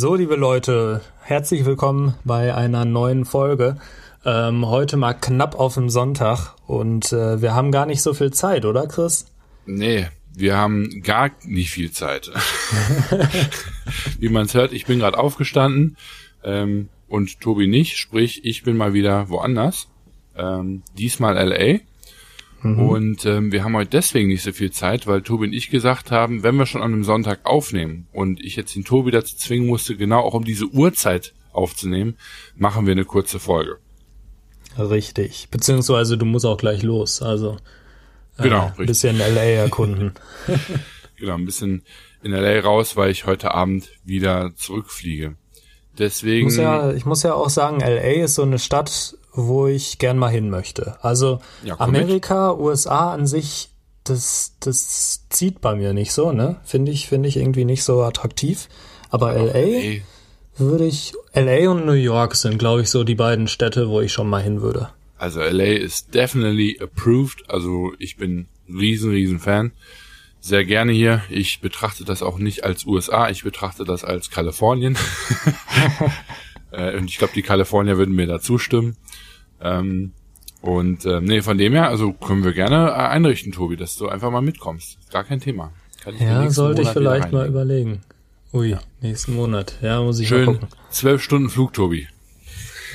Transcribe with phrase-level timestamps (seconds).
[0.00, 3.78] So, liebe Leute, herzlich willkommen bei einer neuen Folge.
[4.24, 8.32] Ähm, heute mal knapp auf dem Sonntag und äh, wir haben gar nicht so viel
[8.32, 9.26] Zeit, oder Chris?
[9.66, 12.30] Nee, wir haben gar nicht viel Zeit.
[14.20, 15.96] Wie man es hört, ich bin gerade aufgestanden
[16.44, 19.88] ähm, und Tobi nicht, sprich, ich bin mal wieder woanders.
[20.36, 21.80] Ähm, diesmal LA.
[22.62, 22.80] Mhm.
[22.80, 26.10] Und ähm, wir haben heute deswegen nicht so viel Zeit, weil Tobi und ich gesagt
[26.10, 29.66] haben, wenn wir schon an einem Sonntag aufnehmen und ich jetzt den Tobi dazu zwingen
[29.66, 32.16] musste, genau auch um diese Uhrzeit aufzunehmen,
[32.56, 33.78] machen wir eine kurze Folge.
[34.76, 35.48] Richtig.
[35.50, 37.22] Beziehungsweise du musst auch gleich los.
[37.22, 37.56] Also
[38.38, 40.12] äh, genau, ein bisschen LA erkunden.
[41.16, 41.82] genau, ein bisschen
[42.22, 45.36] in LA raus, weil ich heute Abend wieder zurückfliege.
[45.98, 46.48] Deswegen.
[46.48, 49.98] Ich muss ja, ich muss ja auch sagen, LA ist so eine Stadt, wo ich
[49.98, 50.96] gern mal hin möchte.
[51.02, 52.60] Also ja, Amerika, mit.
[52.60, 53.70] USA an sich,
[54.04, 56.56] das, das zieht bei mir nicht so, ne?
[56.64, 58.68] Finde ich, finde ich irgendwie nicht so attraktiv.
[59.10, 60.00] Aber LA, LA
[60.56, 64.12] würde ich, LA und New York sind, glaube ich, so die beiden Städte, wo ich
[64.12, 64.90] schon mal hin würde.
[65.18, 67.48] Also LA ist definitely approved.
[67.48, 69.72] Also ich bin riesen, riesen Fan.
[70.40, 71.22] Sehr gerne hier.
[71.28, 74.96] Ich betrachte das auch nicht als USA, ich betrachte das als Kalifornien.
[76.70, 78.96] Äh, und ich glaube, die Kalifornier würden mir da zustimmen.
[79.60, 80.12] Ähm,
[80.60, 84.08] und äh, nee, von dem her, also können wir gerne äh, einrichten, Tobi, dass du
[84.08, 84.98] einfach mal mitkommst.
[85.10, 85.72] Gar kein Thema.
[86.18, 88.00] ja, sollte Monat ich vielleicht mal überlegen.
[88.52, 88.80] Ui, ja.
[89.00, 89.76] nächsten Monat.
[89.82, 90.68] Ja, muss ich Schön mal gucken.
[90.90, 92.08] Zwölf Stunden Flug, Tobi.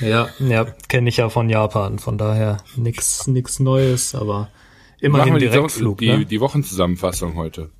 [0.00, 1.98] Ja, ja, kenne ich ja von Japan.
[1.98, 4.50] Von daher nix, nix Neues, aber
[5.00, 5.98] immerhin Direktflug.
[5.98, 6.26] Die, ne?
[6.26, 7.70] die Wochenzusammenfassung heute.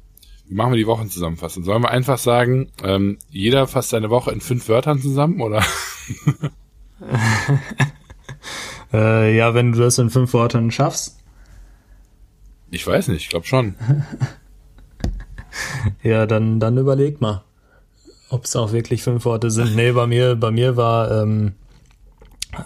[0.49, 1.65] Machen wir die Wochenzusammenfassung?
[1.65, 5.65] Sollen wir einfach sagen, ähm, jeder fasst seine Woche in fünf Wörtern zusammen, oder?
[8.95, 11.19] Äh, ja, wenn du das in fünf Worten schaffst.
[12.71, 13.75] Ich weiß nicht, ich glaube schon.
[16.05, 17.43] ja, dann, dann überleg mal,
[18.31, 19.75] ob es auch wirklich fünf Worte sind.
[19.75, 21.55] Nee, bei mir, bei mir war ähm,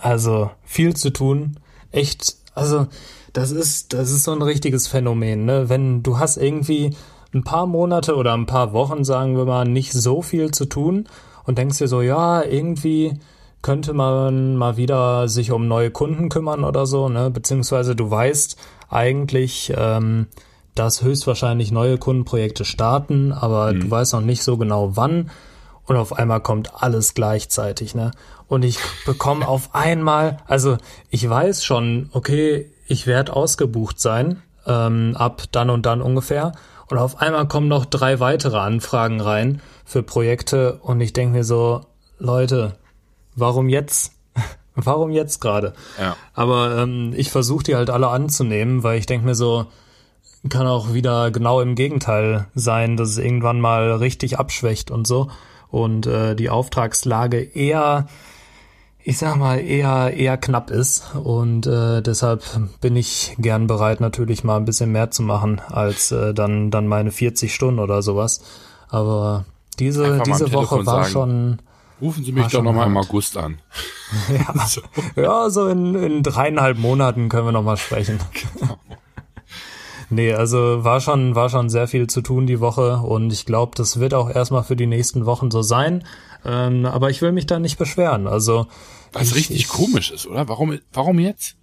[0.03, 1.59] also viel zu tun.
[1.93, 2.89] Echt, also
[3.33, 5.71] das ist, das ist so ein richtiges Phänomen, ne?
[5.71, 6.91] Wenn du hast irgendwie
[7.35, 11.07] ein paar Monate oder ein paar Wochen, sagen wir mal, nicht so viel zu tun
[11.45, 13.19] und denkst dir so, ja, irgendwie
[13.63, 17.31] könnte man mal wieder sich um neue Kunden kümmern oder so, ne?
[17.31, 18.57] Beziehungsweise du weißt
[18.89, 20.29] eigentlich, ähm,
[20.75, 23.81] dass höchstwahrscheinlich neue Kundenprojekte starten, aber mhm.
[23.81, 25.31] du weißt noch nicht so genau wann.
[25.87, 28.11] Und auf einmal kommt alles gleichzeitig, ne?
[28.47, 30.79] Und ich bekomme auf einmal, also
[31.11, 36.53] ich weiß schon, okay, ich werde ausgebucht sein, ähm, ab dann und dann ungefähr.
[36.91, 41.45] Und auf einmal kommen noch drei weitere Anfragen rein für Projekte und ich denke mir
[41.45, 41.83] so,
[42.19, 42.77] Leute,
[43.37, 44.13] warum jetzt?
[44.75, 45.75] warum jetzt gerade?
[45.99, 46.17] Ja.
[46.35, 49.67] Aber ähm, ich versuche die halt alle anzunehmen, weil ich denke mir so,
[50.49, 55.31] kann auch wieder genau im Gegenteil sein, dass es irgendwann mal richtig abschwächt und so
[55.71, 58.07] und äh, die Auftragslage eher
[59.09, 61.15] ich sag mal, eher, eher knapp ist.
[61.15, 62.43] Und äh, deshalb
[62.83, 66.87] bin ich gern bereit, natürlich mal ein bisschen mehr zu machen, als äh, dann, dann
[66.87, 68.43] meine 40 Stunden oder sowas.
[68.91, 69.47] Aber
[69.79, 71.59] diese, diese Woche war sagen, schon,
[72.03, 73.61] Rufen Sie mich doch nochmal im August an.
[74.31, 74.83] Ja, so.
[75.17, 78.19] ja, so in, in dreieinhalb Monaten können wir nochmal sprechen.
[78.61, 78.77] Genau.
[80.11, 83.73] Nee, also war schon, war schon sehr viel zu tun die Woche und ich glaube,
[83.75, 86.05] das wird auch erstmal für die nächsten Wochen so sein.
[86.47, 88.27] Ähm, aber ich will mich da nicht beschweren.
[88.27, 88.67] Also.
[89.13, 90.49] Was ich, richtig ich, komisch ist, oder?
[90.49, 91.57] Warum, warum jetzt?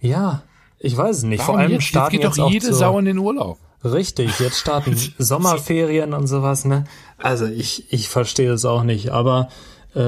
[0.00, 0.42] Ja,
[0.78, 1.40] ich weiß es nicht.
[1.40, 1.84] Warum Vor allem jetzt?
[1.84, 3.58] starten jetzt geht jetzt doch jede so, Sau in den Urlaub.
[3.84, 6.84] Richtig, jetzt starten Sommerferien und sowas, ne?
[7.18, 9.48] Also ich, ich verstehe es auch nicht, aber
[9.94, 10.00] äh,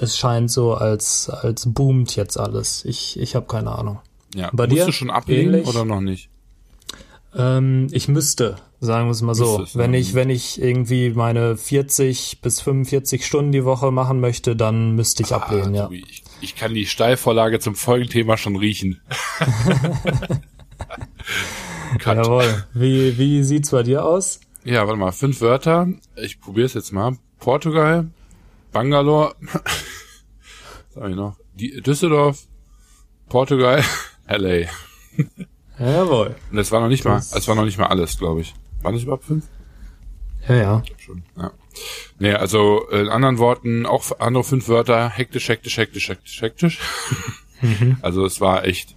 [0.00, 2.84] es scheint so, als, als boomt jetzt alles.
[2.84, 4.00] Ich, ich habe keine Ahnung.
[4.34, 5.68] Ja, Bei musst dir du schon ablehnen ähnlich?
[5.68, 6.28] oder noch nicht?
[7.36, 9.58] Ähm, ich müsste, sagen wir es mal so.
[9.58, 14.56] Müsstest, wenn ich, wenn ich irgendwie meine 40 bis 45 Stunden die Woche machen möchte,
[14.56, 15.90] dann müsste ich ah, ablehnen, ja.
[15.90, 19.00] Ich, ich kann die Steilvorlage zum Folgenthema schon riechen.
[22.04, 22.64] Jawohl.
[22.72, 24.40] Wie, wie sieht's bei dir aus?
[24.64, 25.88] Ja, warte mal, fünf Wörter.
[26.16, 27.16] Ich probiere es jetzt mal.
[27.38, 28.10] Portugal,
[28.72, 29.34] Bangalore,
[30.94, 32.46] sag ich noch, die, Düsseldorf,
[33.28, 33.84] Portugal,
[34.28, 34.68] LA.
[35.78, 36.34] Jawohl.
[36.50, 38.54] Und das war noch nicht mal, es war noch nicht mal alles, glaube ich.
[38.82, 39.44] Waren das überhaupt fünf?
[40.48, 40.82] Ja, ja.
[40.98, 41.50] Schon, ja.
[42.18, 46.80] Nee, also in anderen Worten, auch andere fünf Wörter, hektisch, hektisch, hektisch, hektisch, hektisch.
[47.60, 47.96] Mhm.
[48.02, 48.94] Also es war echt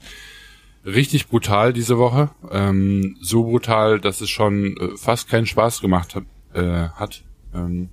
[0.86, 2.30] richtig brutal diese Woche.
[2.52, 6.24] Ähm, so brutal, dass es schon äh, fast keinen Spaß gemacht hat.
[6.54, 7.24] Äh, hat.
[7.54, 7.90] Ähm,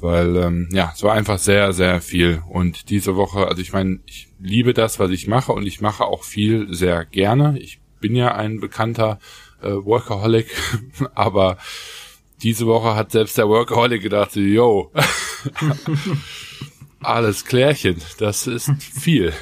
[0.00, 2.42] weil ähm, ja, es war einfach sehr, sehr viel.
[2.48, 6.04] Und diese Woche, also ich meine, ich liebe das, was ich mache und ich mache
[6.04, 7.58] auch viel sehr gerne.
[7.58, 9.18] Ich bin ja ein bekannter
[9.62, 10.48] äh, Workaholic,
[11.14, 11.58] aber
[12.42, 14.92] diese Woche hat selbst der Workaholic gedacht, yo,
[17.00, 19.32] alles klärchen, das ist viel.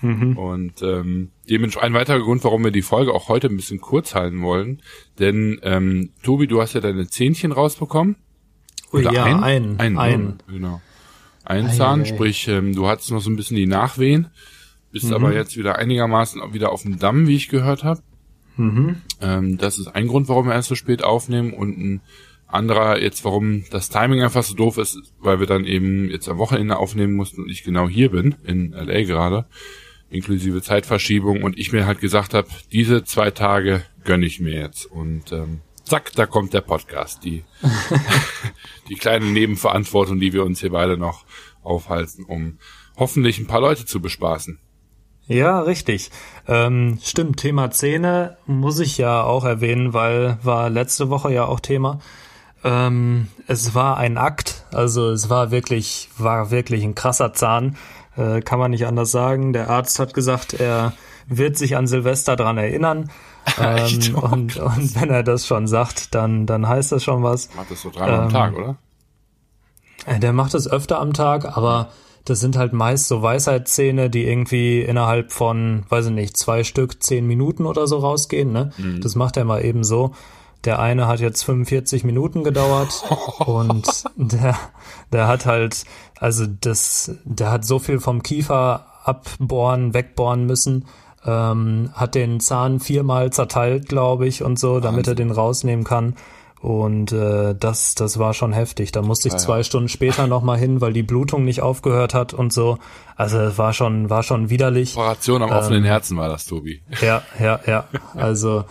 [0.00, 0.38] Mhm.
[0.38, 4.14] Und ähm, dementsprechend ein weiterer Grund, warum wir die Folge auch heute ein bisschen kurz
[4.14, 4.80] halten wollen.
[5.18, 8.16] Denn ähm, Tobi, du hast ja deine Zähnchen rausbekommen.
[8.92, 10.38] Ui, Oder ja, ein, ein, ein, ein.
[10.46, 10.80] Genau.
[11.44, 14.28] Ein Zahn, sprich, ähm, du hattest noch so ein bisschen die Nachwehen,
[14.92, 15.14] bist mhm.
[15.14, 18.02] aber jetzt wieder einigermaßen wieder auf dem Damm, wie ich gehört habe.
[18.56, 19.02] Mhm.
[19.20, 22.00] Ähm, das ist ein Grund, warum wir erst so spät aufnehmen und ein
[22.48, 26.38] anderer jetzt, warum das Timing einfach so doof ist, weil wir dann eben jetzt am
[26.38, 29.46] Wochenende aufnehmen mussten und ich genau hier bin, in LA gerade,
[30.10, 34.86] inklusive Zeitverschiebung und ich mir halt gesagt habe, diese zwei Tage gönne ich mir jetzt
[34.86, 37.44] und ähm, zack, da kommt der Podcast, die,
[38.88, 41.26] die kleine Nebenverantwortung, die wir uns hier beide noch
[41.62, 42.58] aufhalten, um
[42.96, 44.58] hoffentlich ein paar Leute zu bespaßen.
[45.28, 46.10] Ja, richtig.
[46.46, 51.60] Ähm, stimmt, Thema Zähne muss ich ja auch erwähnen, weil war letzte Woche ja auch
[51.60, 52.00] Thema.
[52.64, 57.76] Ähm, es war ein Akt, also es war wirklich, war wirklich ein krasser Zahn,
[58.16, 59.52] äh, kann man nicht anders sagen.
[59.52, 60.94] Der Arzt hat gesagt, er
[61.26, 63.10] wird sich an Silvester dran erinnern.
[63.58, 67.48] Ähm, und, und wenn er das schon sagt, dann, dann heißt das schon was.
[67.56, 68.76] Macht das so dreimal ähm, am Tag, oder?
[70.04, 71.88] Äh, der macht das öfter am Tag, aber
[72.28, 77.02] das sind halt meist so Weisheitszähne, die irgendwie innerhalb von, weiß ich nicht, zwei Stück,
[77.02, 78.52] zehn Minuten oder so rausgehen.
[78.52, 78.70] Ne?
[78.76, 79.00] Mhm.
[79.00, 80.12] Das macht er mal eben so.
[80.64, 83.04] Der eine hat jetzt 45 Minuten gedauert
[83.38, 83.86] und
[84.16, 84.56] der,
[85.12, 85.84] der hat halt,
[86.18, 90.86] also das, der hat so viel vom Kiefer abbohren, wegbohren müssen,
[91.24, 95.12] ähm, hat den Zahn viermal zerteilt, glaube ich, und so, damit Wahnsinn.
[95.12, 96.14] er den rausnehmen kann.
[96.60, 98.90] Und äh, das, das war schon heftig.
[98.92, 99.64] Da musste ich ja, zwei ja.
[99.64, 102.78] Stunden später nochmal hin, weil die Blutung nicht aufgehört hat und so.
[103.16, 104.96] Also es war schon, war schon widerlich.
[104.96, 106.82] Operation am ähm, offenen Herzen war das, Tobi.
[107.00, 107.84] Ja, ja, ja.
[108.14, 108.64] Also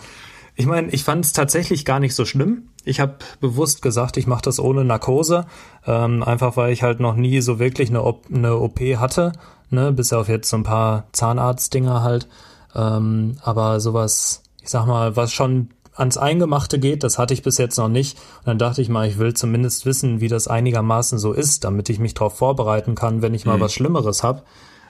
[0.54, 2.70] ich meine, ich fand es tatsächlich gar nicht so schlimm.
[2.84, 5.46] Ich habe bewusst gesagt, ich mache das ohne Narkose,
[5.86, 9.32] ähm, einfach weil ich halt noch nie so wirklich eine, OP, eine OP hatte,
[9.70, 12.28] ne, bis auf jetzt so ein paar Zahnarztdinger halt.
[12.74, 17.58] Ähm, aber sowas, ich sag mal, was schon ans Eingemachte geht, das hatte ich bis
[17.58, 18.18] jetzt noch nicht.
[18.38, 21.88] Und dann dachte ich mal, ich will zumindest wissen, wie das einigermaßen so ist, damit
[21.88, 23.62] ich mich darauf vorbereiten kann, wenn ich mal mhm.
[23.62, 24.46] was Schlimmeres hab.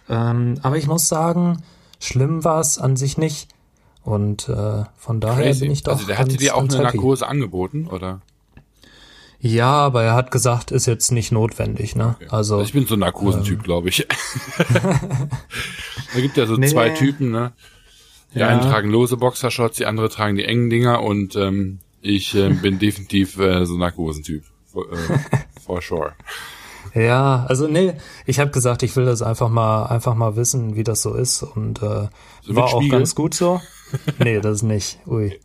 [0.08, 1.62] Ähm, aber ich muss sagen,
[2.00, 3.48] schlimm war es an sich nicht.
[4.02, 5.60] Und äh, von daher Crazy.
[5.60, 5.92] bin ich doch.
[5.92, 6.96] Also der hatte dir auch eine happy.
[6.96, 8.20] Narkose angeboten, oder?
[9.40, 12.16] Ja, aber er hat gesagt, ist jetzt nicht notwendig, ne?
[12.16, 12.28] Okay.
[12.30, 14.06] Also ich bin so ein Narkosentyp, ähm, glaube ich.
[14.72, 16.66] da gibt ja so nee.
[16.66, 17.52] zwei Typen, ne?
[18.34, 18.48] Die ja.
[18.48, 22.78] einen tragen lose Boxershorts, die andere tragen die engen Dinger und ähm, ich äh, bin
[22.78, 24.44] definitiv äh, so ein Narkosentyp.
[24.66, 25.18] For, äh,
[25.64, 26.12] for sure.
[26.94, 27.94] Ja, also nee,
[28.26, 31.42] ich habe gesagt, ich will das einfach mal einfach mal wissen, wie das so ist
[31.42, 32.08] und äh,
[32.42, 33.60] so war auch ganz gut so.
[34.18, 34.98] nee, das nicht.
[35.06, 35.38] Ui.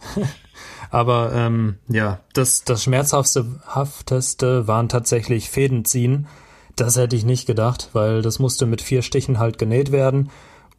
[0.90, 6.28] Aber ähm, ja, das das schmerzhafteste hafteste waren tatsächlich Fäden ziehen.
[6.76, 10.30] Das hätte ich nicht gedacht, weil das musste mit vier Stichen halt genäht werden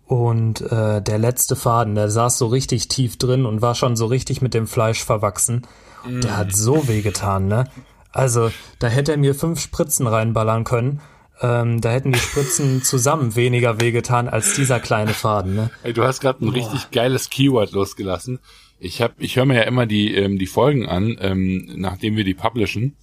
[0.07, 4.07] und äh, der letzte Faden, der saß so richtig tief drin und war schon so
[4.07, 5.67] richtig mit dem Fleisch verwachsen.
[6.07, 6.21] Mm.
[6.21, 7.65] Der hat so weh getan, ne?
[8.13, 11.01] Also, da hätte er mir fünf Spritzen reinballern können.
[11.41, 15.71] Ähm, da hätten die Spritzen zusammen weniger wehgetan als dieser kleine Faden, ne?
[15.83, 16.55] Hey, du hast gerade ein Boah.
[16.55, 18.39] richtig geiles Keyword losgelassen.
[18.79, 22.25] Ich hab, ich höre mir ja immer die ähm, die Folgen an, ähm, nachdem wir
[22.25, 22.97] die publishen.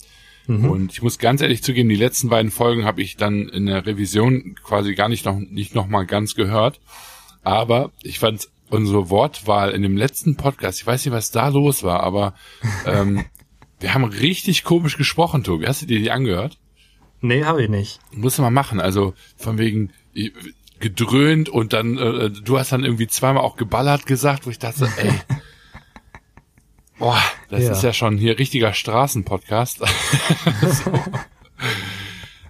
[0.48, 0.70] Mhm.
[0.70, 3.86] Und ich muss ganz ehrlich zugeben, die letzten beiden Folgen habe ich dann in der
[3.86, 6.80] Revision quasi gar nicht noch nicht noch mal ganz gehört.
[7.44, 11.84] Aber ich fand unsere Wortwahl in dem letzten Podcast, ich weiß nicht, was da los
[11.84, 12.34] war, aber
[12.86, 13.26] ähm,
[13.80, 15.68] wir haben richtig komisch gesprochen, Tobi.
[15.68, 16.58] Hast du dir die angehört?
[17.20, 18.00] Nee, habe ich nicht.
[18.12, 18.80] Muss man machen.
[18.80, 19.92] Also von wegen
[20.80, 24.90] gedröhnt und dann, äh, du hast dann irgendwie zweimal auch geballert gesagt, wo ich dachte,
[24.98, 25.12] ey,
[27.02, 27.72] Boah, das ja.
[27.72, 29.80] ist ja schon hier richtiger Straßenpodcast.
[30.62, 30.92] so.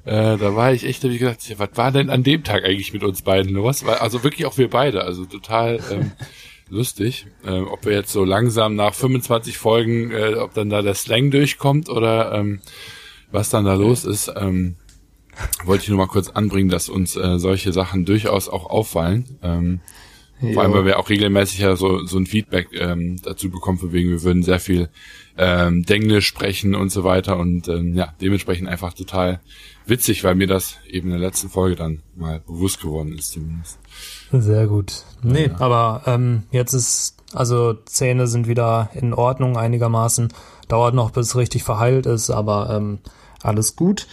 [0.03, 2.91] äh, da war ich echt, hab ich gedacht, was war denn an dem Tag eigentlich
[2.91, 3.85] mit uns beiden los?
[3.85, 6.11] Also wirklich auch wir beide, also total ähm,
[6.69, 7.27] lustig.
[7.45, 11.31] Äh, ob wir jetzt so langsam nach 25 Folgen, äh, ob dann da der Slang
[11.31, 12.59] durchkommt oder ähm,
[13.31, 14.33] was dann da los ist.
[14.35, 14.75] Ähm,
[15.63, 19.39] wollte ich nur mal kurz anbringen, dass uns äh, solche Sachen durchaus auch auffallen.
[19.41, 19.79] Ähm,
[20.53, 23.91] vor allem, weil wir auch regelmäßig ja so, so ein Feedback ähm, dazu bekommen, von
[23.93, 24.89] wegen, wir würden sehr viel
[25.37, 29.39] ähm, Denglisch sprechen und so weiter und ähm, ja, dementsprechend einfach total
[29.85, 33.79] witzig, weil mir das eben in der letzten Folge dann mal bewusst geworden ist zumindest.
[34.31, 35.03] Sehr gut.
[35.21, 35.59] Nee, ja.
[35.59, 40.33] aber ähm, jetzt ist, also Zähne sind wieder in Ordnung einigermaßen.
[40.67, 42.99] Dauert noch, bis es richtig verheilt ist, aber ähm,
[43.41, 44.07] alles gut.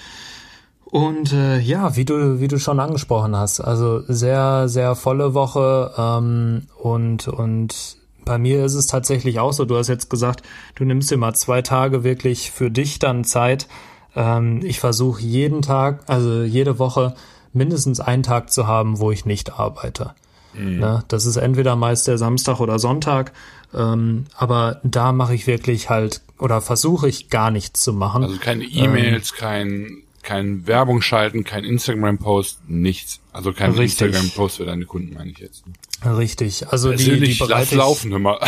[0.90, 5.92] Und äh, ja, wie du, wie du schon angesprochen hast, also sehr, sehr volle Woche
[5.98, 9.64] ähm, und, und bei mir ist es tatsächlich auch so.
[9.64, 10.42] Du hast jetzt gesagt,
[10.76, 13.68] du nimmst dir mal zwei Tage wirklich für dich dann Zeit.
[14.16, 17.14] Ähm, ich versuche jeden Tag, also jede Woche
[17.52, 20.14] mindestens einen Tag zu haben, wo ich nicht arbeite.
[20.54, 20.78] Mhm.
[20.78, 21.04] Ne?
[21.08, 23.32] Das ist entweder meist der Samstag oder Sonntag,
[23.74, 28.24] ähm, aber da mache ich wirklich halt oder versuche ich gar nichts zu machen.
[28.24, 33.20] Also keine E-Mails, ähm, kein kein Werbung schalten, kein Instagram-Post, nichts.
[33.32, 35.64] Also kein Instagram-Post für deine Kunden, meine ich jetzt.
[36.04, 36.68] Richtig.
[36.68, 38.38] Also die, die bereite ich, laufen immer.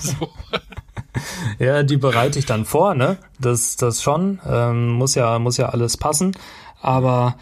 [0.00, 0.30] so.
[1.58, 3.18] Ja, die bereite ich dann vor, ne?
[3.38, 4.40] Das, das schon.
[4.46, 6.32] Ähm, muss ja, muss ja alles passen.
[6.80, 7.36] Aber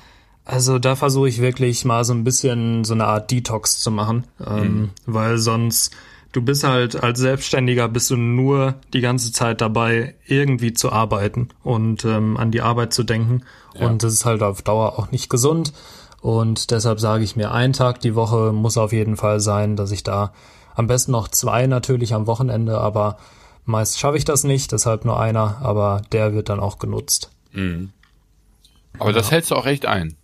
[0.45, 4.25] also da versuche ich wirklich mal so ein bisschen so eine Art Detox zu machen,
[4.47, 4.91] ähm, mhm.
[5.07, 5.95] weil sonst
[6.37, 11.49] du bist halt als Selbstständiger bist du nur die ganze Zeit dabei, irgendwie zu arbeiten
[11.63, 13.43] und ähm, an die Arbeit zu denken.
[13.75, 13.87] Ja.
[13.87, 15.73] Und das ist halt auf Dauer auch nicht gesund.
[16.21, 19.93] Und deshalb sage ich mir, ein Tag die Woche muss auf jeden Fall sein, dass
[19.93, 20.33] ich da
[20.75, 23.17] am besten noch zwei natürlich am Wochenende, aber
[23.65, 27.31] meist schaffe ich das nicht, deshalb nur einer, aber der wird dann auch genutzt.
[27.53, 27.93] Mhm.
[28.99, 29.17] Aber ja.
[29.17, 30.17] das hältst du auch echt ein.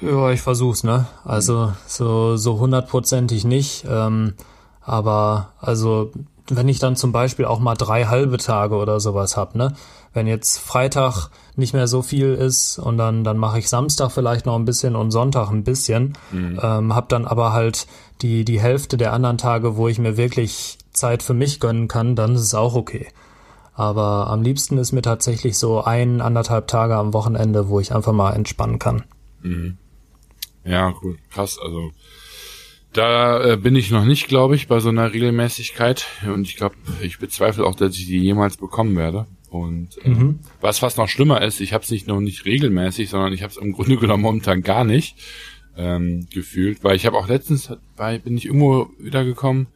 [0.00, 1.06] Ja, ich versuch's, ne?
[1.24, 3.84] Also so so hundertprozentig nicht.
[3.86, 4.34] Ähm,
[4.84, 6.12] aber also
[6.50, 9.74] wenn ich dann zum Beispiel auch mal drei halbe Tage oder sowas hab, ne?
[10.12, 14.46] Wenn jetzt Freitag nicht mehr so viel ist und dann dann mache ich Samstag vielleicht
[14.46, 16.60] noch ein bisschen und Sonntag ein bisschen, mhm.
[16.62, 17.86] ähm, hab dann aber halt
[18.20, 22.14] die die Hälfte der anderen Tage, wo ich mir wirklich Zeit für mich gönnen kann,
[22.14, 23.08] dann ist es auch okay.
[23.74, 28.12] Aber am liebsten ist mir tatsächlich so ein anderthalb Tage am Wochenende, wo ich einfach
[28.12, 29.04] mal entspannen kann.
[29.42, 29.78] Mhm.
[30.64, 31.58] Ja, cool, krass.
[31.60, 31.90] Also
[32.94, 36.06] da äh, bin ich noch nicht, glaube ich, bei so einer Regelmäßigkeit.
[36.26, 39.26] Und ich glaube, ich bezweifle auch, dass ich die jemals bekommen werde.
[39.50, 40.40] Und äh, mhm.
[40.60, 43.52] was fast noch schlimmer ist, ich habe es nicht noch nicht regelmäßig, sondern ich habe
[43.52, 45.16] es im Grunde genommen momentan gar nicht
[45.76, 49.66] ähm, gefühlt, weil ich habe auch letztens, bei, bin ich irgendwo wiedergekommen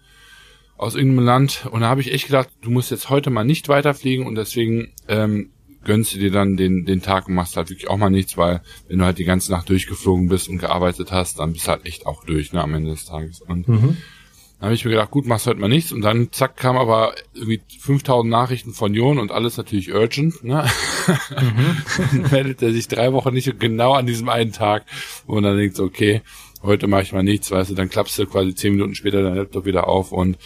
[0.77, 3.69] aus irgendeinem Land und da habe ich echt gedacht, du musst jetzt heute mal nicht
[3.69, 5.51] weiterfliegen und deswegen ähm,
[5.89, 8.61] gönnst du dir dann den, den Tag und machst halt wirklich auch mal nichts, weil
[8.89, 11.87] wenn du halt die ganze Nacht durchgeflogen bist und gearbeitet hast, dann bist du halt
[11.87, 13.41] echt auch durch, ne, am Ende des Tages.
[13.41, 13.97] Und mhm.
[14.59, 17.15] dann habe ich mir gedacht, gut, machst heute mal nichts und dann zack kam aber
[17.33, 20.69] irgendwie 5000 Nachrichten von Jon und alles natürlich urgent, ne?
[21.31, 22.25] Mhm.
[22.31, 24.85] meldet er sich drei Wochen nicht und genau an diesem einen Tag,
[25.27, 26.21] wo man dann denkt, okay,
[26.63, 29.37] heute mache ich mal nichts, weißt du, dann klappst du quasi zehn Minuten später dein
[29.37, 30.37] Laptop wieder auf und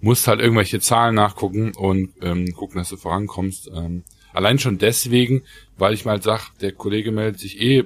[0.00, 3.70] musst halt irgendwelche Zahlen nachgucken und ähm, gucken, dass du vorankommst.
[3.72, 5.42] Ähm, Allein schon deswegen,
[5.76, 7.84] weil ich mal sag, der Kollege meldet sich eh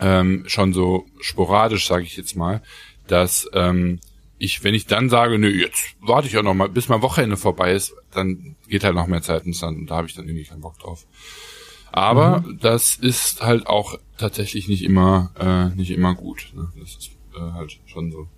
[0.00, 2.62] ähm, schon so sporadisch, sage ich jetzt mal,
[3.06, 4.00] dass ähm,
[4.38, 7.36] ich, wenn ich dann sage, nö, jetzt warte ich auch noch mal, bis mein Wochenende
[7.36, 10.26] vorbei ist, dann geht halt noch mehr Zeit ins Land und da habe ich dann
[10.26, 11.06] irgendwie keinen Bock drauf.
[11.92, 12.58] Aber mhm.
[12.60, 16.52] das ist halt auch tatsächlich nicht immer, äh, nicht immer gut.
[16.54, 16.68] Ne?
[16.78, 18.28] Das ist äh, halt schon so.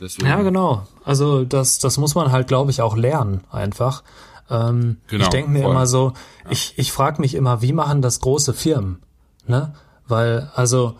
[0.00, 0.28] Deswegen.
[0.28, 0.86] Ja, genau.
[1.04, 4.02] Also das, das muss man halt, glaube ich, auch lernen einfach.
[4.52, 5.70] Ähm, genau, ich denke mir voll.
[5.70, 6.12] immer so,
[6.44, 6.50] ja.
[6.50, 9.02] ich, ich frage mich immer, wie machen das große Firmen?
[9.46, 9.74] Ne?
[10.06, 10.96] Weil, also,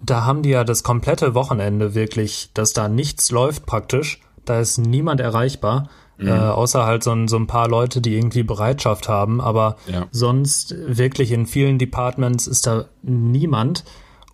[0.00, 4.20] da haben die ja das komplette Wochenende wirklich, dass da nichts läuft praktisch.
[4.44, 5.88] Da ist niemand erreichbar.
[6.16, 6.28] Mhm.
[6.28, 9.40] Äh, außer halt so ein, so ein paar Leute, die irgendwie Bereitschaft haben.
[9.40, 10.06] Aber ja.
[10.10, 13.84] sonst wirklich in vielen Departments ist da niemand.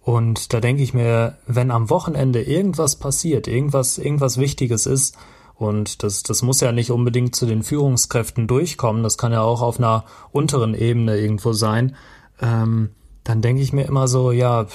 [0.00, 5.16] Und da denke ich mir, wenn am Wochenende irgendwas passiert, irgendwas, irgendwas Wichtiges ist,
[5.54, 9.62] und das, das muss ja nicht unbedingt zu den Führungskräften durchkommen, das kann ja auch
[9.62, 11.96] auf einer unteren Ebene irgendwo sein.
[12.40, 12.90] Ähm,
[13.22, 14.66] dann denke ich mir immer so, ja,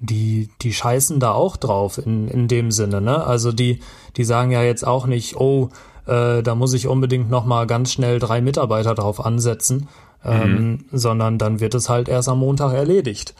[0.00, 3.24] die, die scheißen da auch drauf in, in dem Sinne, ne?
[3.24, 3.80] Also die,
[4.16, 5.70] die sagen ja jetzt auch nicht, oh,
[6.06, 9.88] äh, da muss ich unbedingt nochmal ganz schnell drei Mitarbeiter drauf ansetzen,
[10.24, 10.84] ähm, mhm.
[10.92, 13.34] sondern dann wird es halt erst am Montag erledigt.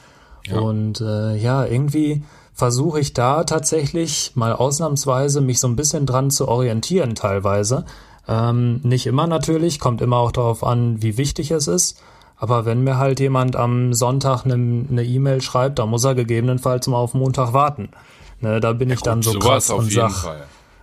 [0.47, 0.59] Ja.
[0.59, 2.23] Und äh, ja, irgendwie
[2.59, 7.85] versuche ich da tatsächlich mal ausnahmsweise mich so ein bisschen dran zu orientieren teilweise.
[8.27, 12.03] Ähm, nicht immer natürlich, kommt immer auch darauf an, wie wichtig es ist.
[12.37, 16.97] Aber wenn mir halt jemand am Sonntag eine E-Mail schreibt, dann muss er gegebenenfalls mal
[16.97, 17.91] auf Montag warten.
[18.41, 20.11] Ne, da bin ja, ich dann so krass und sag,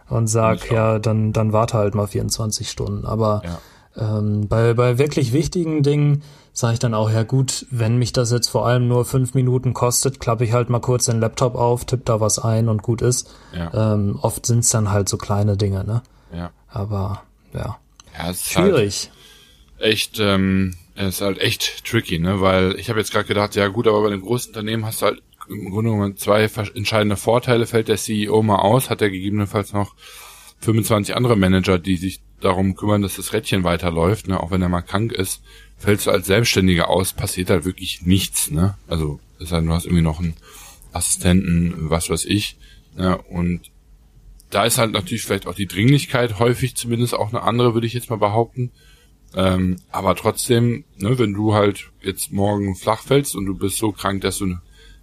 [0.07, 3.05] und sag, ja, dann, dann warte halt mal 24 Stunden.
[3.05, 4.17] Aber ja.
[4.17, 6.23] ähm, bei, bei wirklich wichtigen Dingen
[6.55, 9.73] sage ich dann auch, ja gut, wenn mich das jetzt vor allem nur fünf Minuten
[9.73, 13.01] kostet, klappe ich halt mal kurz den Laptop auf, tippe da was ein und gut
[13.01, 13.35] ist.
[13.53, 13.93] Ja.
[13.93, 16.01] Ähm, oft sind es dann halt so kleine Dinge, ne?
[16.33, 16.51] Ja.
[16.69, 17.77] Aber ja.
[18.17, 19.11] ja es ist Schwierig.
[19.79, 22.39] Halt echt, ähm, es ist halt echt tricky, ne?
[22.39, 25.07] Weil ich habe jetzt gerade gedacht, ja gut, aber bei den großen Unternehmen hast du
[25.07, 27.67] halt im Grunde genommen zwei entscheidende Vorteile.
[27.67, 29.93] Fällt der CEO mal aus, hat er gegebenenfalls noch
[30.61, 34.39] 25 andere Manager, die sich darum kümmern, dass das Rädchen weiterläuft, ne?
[34.39, 35.41] auch wenn er mal krank ist
[35.77, 38.77] fällst du als Selbstständiger aus, passiert halt wirklich nichts, ne?
[38.87, 40.35] Also, sei denn, du hast irgendwie noch einen
[40.93, 42.57] Assistenten, was weiß ich,
[42.95, 43.17] ne?
[43.17, 43.71] Und
[44.49, 47.93] da ist halt natürlich vielleicht auch die Dringlichkeit häufig zumindest auch eine andere, würde ich
[47.93, 48.71] jetzt mal behaupten.
[49.35, 53.91] Ähm, aber trotzdem, ne, wenn du halt jetzt morgen flach fällst und du bist so
[53.91, 54.55] krank, dass du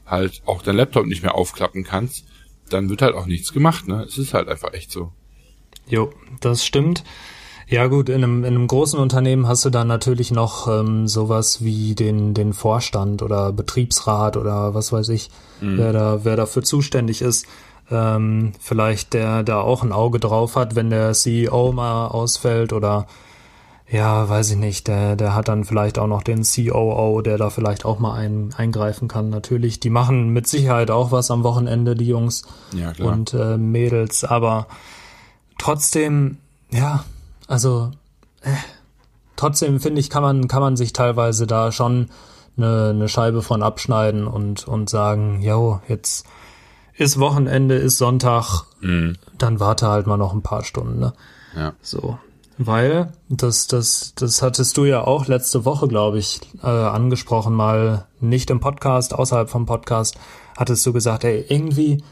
[0.07, 2.25] halt auch dein Laptop nicht mehr aufklappen kannst,
[2.71, 4.03] dann wird halt auch nichts gemacht, ne?
[4.05, 5.13] Es ist halt einfach echt so.
[5.87, 7.05] Jo, das stimmt.
[7.73, 11.65] Ja gut, in einem, in einem großen Unternehmen hast du dann natürlich noch ähm, sowas
[11.65, 15.31] wie den, den Vorstand oder Betriebsrat oder was weiß ich,
[15.63, 15.79] mhm.
[15.79, 17.47] wer da, wer dafür zuständig ist.
[17.91, 23.07] Ähm, vielleicht der da auch ein Auge drauf hat, wenn der CEO mal ausfällt oder
[23.91, 27.49] ja, weiß ich nicht, der, der hat dann vielleicht auch noch den COO, der da
[27.49, 29.31] vielleicht auch mal ein, eingreifen kann.
[29.31, 32.43] Natürlich, die machen mit Sicherheit auch was am Wochenende, die Jungs
[32.75, 34.67] ja, und äh, Mädels, aber
[35.57, 36.37] trotzdem,
[36.71, 37.05] ja,
[37.47, 37.91] also
[38.43, 38.51] äh,
[39.37, 42.09] trotzdem finde ich, kann man, kann man sich teilweise da schon
[42.57, 46.27] eine, eine Scheibe von abschneiden und, und sagen, jo, jetzt
[46.97, 49.17] ist Wochenende, ist Sonntag, mhm.
[49.39, 51.13] dann warte halt mal noch ein paar Stunden, ne?
[51.57, 51.73] Ja.
[51.81, 52.19] So.
[52.59, 58.07] Weil, das, das, das hattest du ja auch letzte Woche, glaube ich, äh, angesprochen, mal
[58.21, 60.17] nicht im Podcast, außerhalb vom Podcast,
[60.57, 62.05] hattest du gesagt, ey, irgendwie,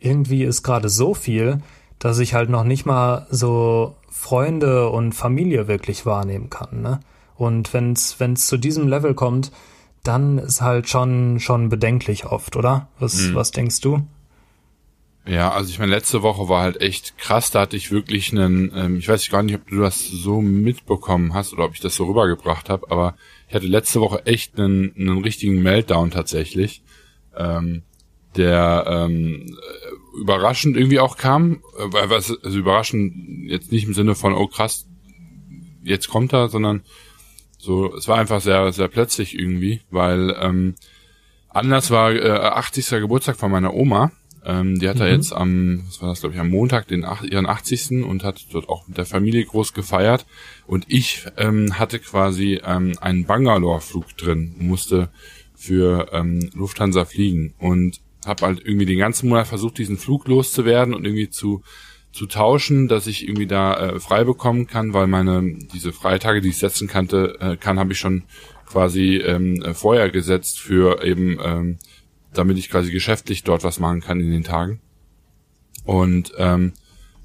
[0.00, 1.62] irgendwie ist gerade so viel,
[1.98, 7.00] dass ich halt noch nicht mal so Freunde und Familie wirklich wahrnehmen kann, ne?
[7.36, 9.52] Und wenn's, wenn's zu diesem Level kommt,
[10.02, 12.88] dann ist halt schon, schon bedenklich oft, oder?
[12.98, 13.34] Was, mhm.
[13.34, 14.02] was denkst du?
[15.28, 17.50] Ja, also ich meine, letzte Woche war halt echt krass.
[17.50, 21.34] Da hatte ich wirklich einen, ähm, ich weiß gar nicht, ob du das so mitbekommen
[21.34, 23.14] hast oder ob ich das so rübergebracht habe, aber
[23.46, 26.82] ich hatte letzte Woche echt einen, einen richtigen Meltdown tatsächlich,
[27.36, 27.82] ähm,
[28.36, 29.56] der ähm,
[30.20, 31.62] überraschend irgendwie auch kam.
[31.78, 34.86] Äh, was, also überraschend jetzt nicht im Sinne von, oh krass,
[35.82, 36.82] jetzt kommt er, sondern
[37.58, 40.74] so, es war einfach sehr, sehr plötzlich irgendwie, weil ähm,
[41.48, 42.88] Anlass war äh, 80.
[43.00, 44.12] Geburtstag von meiner Oma
[44.48, 45.02] ähm, die hat mhm.
[45.02, 48.04] er jetzt am, was war das, glaube ich, am Montag, den ihren 80.
[48.04, 50.26] und hat dort auch mit der Familie groß gefeiert.
[50.66, 55.10] Und ich ähm, hatte quasi ähm, einen Bangalore-Flug drin, musste
[55.54, 60.94] für ähm, Lufthansa fliegen und habe halt irgendwie den ganzen Monat versucht, diesen Flug loszuwerden
[60.94, 61.62] und irgendwie zu
[62.10, 66.48] zu tauschen, dass ich irgendwie da äh, frei bekommen kann, weil meine diese Freitage, die
[66.48, 68.24] ich setzen kannte, äh, kann, habe ich schon
[68.66, 71.78] quasi ähm, vorher gesetzt für eben ähm,
[72.32, 74.80] damit ich quasi geschäftlich dort was machen kann in den Tagen.
[75.84, 76.72] Und ähm,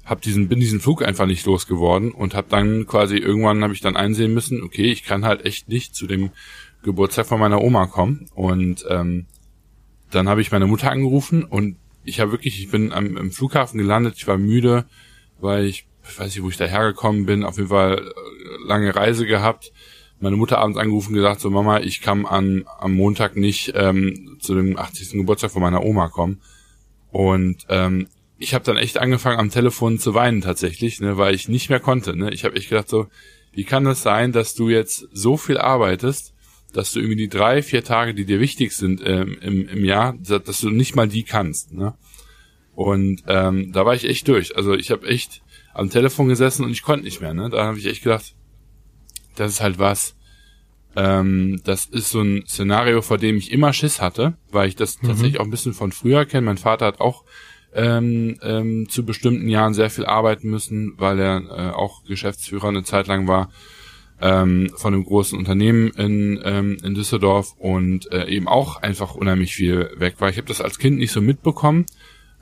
[0.04, 3.80] hab diesen bin diesen Flug einfach nicht losgeworden und hab dann quasi irgendwann habe ich
[3.80, 6.30] dann einsehen müssen, okay, ich kann halt echt nicht zu dem
[6.82, 9.26] Geburtstag von meiner Oma kommen und ähm,
[10.10, 13.78] dann habe ich meine Mutter angerufen und ich habe wirklich, ich bin am, im Flughafen
[13.78, 14.84] gelandet, ich war müde,
[15.40, 19.26] weil ich, ich weiß nicht, wo ich dahergekommen bin, auf jeden Fall äh, lange Reise
[19.26, 19.72] gehabt
[20.20, 24.54] meine Mutter abends angerufen gesagt, so Mama, ich kann an, am Montag nicht ähm, zu
[24.54, 25.12] dem 80.
[25.12, 26.40] Geburtstag von meiner Oma kommen.
[27.10, 31.48] Und ähm, ich habe dann echt angefangen am Telefon zu weinen tatsächlich, ne, weil ich
[31.48, 32.16] nicht mehr konnte.
[32.16, 32.30] Ne?
[32.32, 33.06] Ich habe echt gedacht so,
[33.52, 36.33] wie kann das sein, dass du jetzt so viel arbeitest,
[36.74, 40.14] dass du irgendwie die drei, vier Tage, die dir wichtig sind ähm, im, im Jahr,
[40.14, 41.72] dass du nicht mal die kannst.
[41.72, 41.94] Ne?
[42.74, 44.56] Und ähm, da war ich echt durch.
[44.56, 47.32] Also ich habe echt am Telefon gesessen und ich konnte nicht mehr.
[47.32, 47.48] Ne?
[47.48, 48.34] Da habe ich echt gedacht,
[49.36, 50.16] das ist halt was,
[50.96, 55.00] ähm, das ist so ein Szenario, vor dem ich immer Schiss hatte, weil ich das
[55.00, 55.08] mhm.
[55.08, 56.46] tatsächlich auch ein bisschen von früher kenne.
[56.46, 57.24] Mein Vater hat auch
[57.72, 62.84] ähm, ähm, zu bestimmten Jahren sehr viel arbeiten müssen, weil er äh, auch Geschäftsführer eine
[62.84, 63.50] Zeit lang war
[64.20, 69.54] ähm, von einem großen Unternehmen in, ähm, in Düsseldorf und äh, eben auch einfach unheimlich
[69.54, 70.28] viel weg war.
[70.28, 71.86] Ich habe das als Kind nicht so mitbekommen,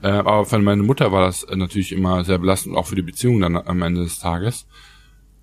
[0.01, 3.01] äh, aber für meine Mutter war das äh, natürlich immer sehr belastend, auch für die
[3.01, 4.67] Beziehung dann am Ende des Tages.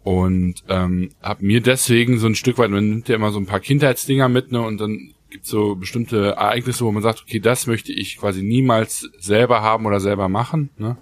[0.03, 3.47] Und ähm, habe mir deswegen so ein Stück weit, man nimmt ja immer so ein
[3.47, 7.67] paar Kindheitsdinger mit, ne, und dann gibt so bestimmte Ereignisse, wo man sagt, okay, das
[7.67, 10.97] möchte ich quasi niemals selber haben oder selber machen, ne?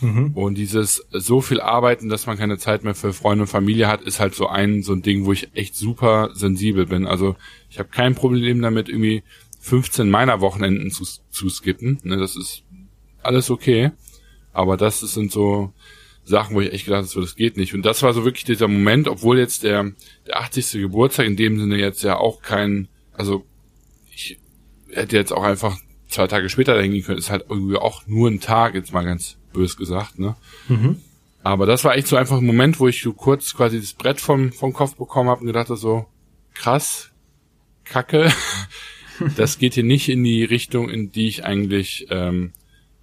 [0.00, 0.32] Mhm.
[0.34, 4.02] Und dieses so viel arbeiten, dass man keine Zeit mehr für Freunde und Familie hat,
[4.02, 7.06] ist halt so ein so ein Ding, wo ich echt super sensibel bin.
[7.06, 7.36] Also
[7.70, 9.22] ich habe kein Problem damit, irgendwie
[9.60, 11.98] 15 meiner Wochenenden zu, zu skippen.
[12.02, 12.64] Ne, das ist
[13.22, 13.92] alles okay.
[14.52, 15.72] Aber das sind so
[16.24, 17.74] Sachen, wo ich echt gedacht habe, so, das geht nicht.
[17.74, 19.92] Und das war so wirklich dieser Moment, obwohl jetzt der,
[20.26, 20.82] der 80.
[20.82, 23.44] Geburtstag in dem Sinne jetzt ja auch kein, also
[24.14, 24.38] ich
[24.90, 25.76] hätte jetzt auch einfach
[26.08, 29.04] zwei Tage später dahin gehen können, ist halt irgendwie auch nur ein Tag, jetzt mal
[29.04, 30.36] ganz bös gesagt, ne?
[30.68, 30.96] Mhm.
[31.42, 34.20] Aber das war echt so einfach ein Moment, wo ich so kurz quasi das Brett
[34.20, 36.06] vom, vom Kopf bekommen habe und gedacht habe, so,
[36.54, 37.10] krass,
[37.84, 38.30] kacke,
[39.36, 42.52] das geht hier nicht in die Richtung, in die ich eigentlich ähm,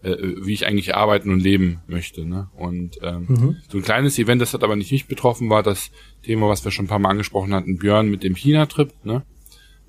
[0.04, 2.26] äh, wie ich eigentlich arbeiten und leben möchte.
[2.26, 2.50] Ne?
[2.56, 3.58] Und ähm, mhm.
[3.70, 5.92] so ein kleines Event, das hat aber nicht mich betroffen, war das
[6.24, 9.24] Thema, was wir schon ein paar Mal angesprochen hatten, Björn mit dem China-Trip, ne?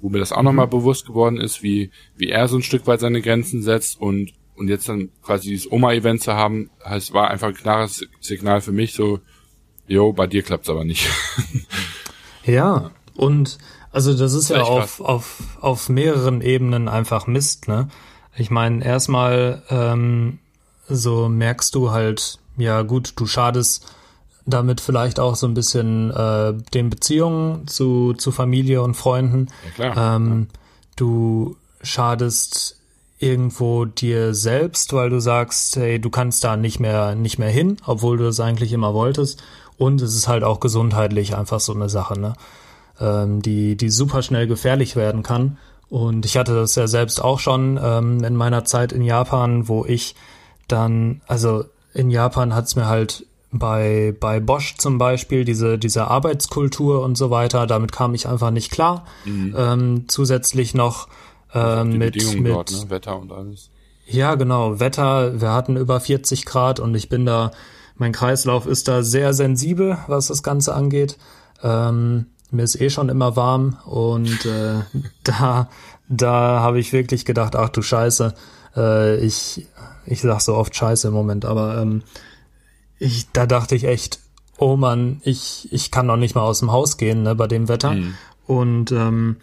[0.01, 0.47] wo mir das auch mhm.
[0.47, 4.33] nochmal bewusst geworden ist, wie, wie er so ein Stück weit seine Grenzen setzt und
[4.57, 8.73] und jetzt dann quasi dieses Oma-Event zu haben, heißt, war einfach ein klares Signal für
[8.73, 9.21] mich, so,
[9.87, 11.09] jo, bei dir klappt's aber nicht.
[12.45, 13.59] ja, und
[13.91, 17.89] also das ist ja auf, auf, auf mehreren Ebenen einfach Mist, ne?
[18.35, 20.39] Ich meine, erstmal ähm,
[20.89, 23.93] so merkst du halt, ja gut, du schadest
[24.47, 29.49] damit vielleicht auch so ein bisschen äh, den Beziehungen zu, zu Familie und Freunden.
[29.65, 30.17] Ja, klar.
[30.17, 30.49] Ähm,
[30.97, 32.82] du schadest
[33.23, 37.77] irgendwo dir selbst, weil du sagst, hey, du kannst da nicht mehr, nicht mehr hin,
[37.87, 39.43] obwohl du das eigentlich immer wolltest.
[39.79, 42.35] Und es ist halt auch gesundheitlich einfach so eine Sache, ne?
[43.01, 45.57] Ähm, die, die super schnell gefährlich werden kann.
[45.89, 49.85] Und ich hatte das ja selbst auch schon ähm, in meiner Zeit in Japan, wo
[49.85, 50.15] ich
[50.69, 57.03] dann, also in Japan hat's mir halt bei, bei Bosch zum Beispiel, diese, diese Arbeitskultur
[57.03, 59.05] und so weiter, damit kam ich einfach nicht klar.
[59.25, 59.55] Mhm.
[59.57, 61.09] Ähm, zusätzlich noch
[61.55, 62.91] ähm, mit, mit dort, ne?
[62.91, 63.71] Wetter und alles.
[64.07, 67.53] Ja, genau, Wetter, wir hatten über 40 Grad und ich bin da,
[67.97, 71.19] mein Kreislauf ist da sehr sensibel, was das Ganze angeht.
[71.63, 74.81] Ähm, mir ist eh schon immer warm und äh,
[75.25, 75.69] da,
[76.09, 78.35] da habe ich wirklich gedacht, ach du Scheiße,
[78.77, 79.67] äh, ich,
[80.07, 82.03] ich sag so oft Scheiße im Moment, aber ähm,
[82.99, 84.21] ich, da dachte ich echt,
[84.59, 87.69] oh Mann, ich, ich kann noch nicht mal aus dem Haus gehen ne, bei dem
[87.69, 87.93] Wetter.
[87.93, 88.15] Mhm.
[88.47, 89.37] Und ähm,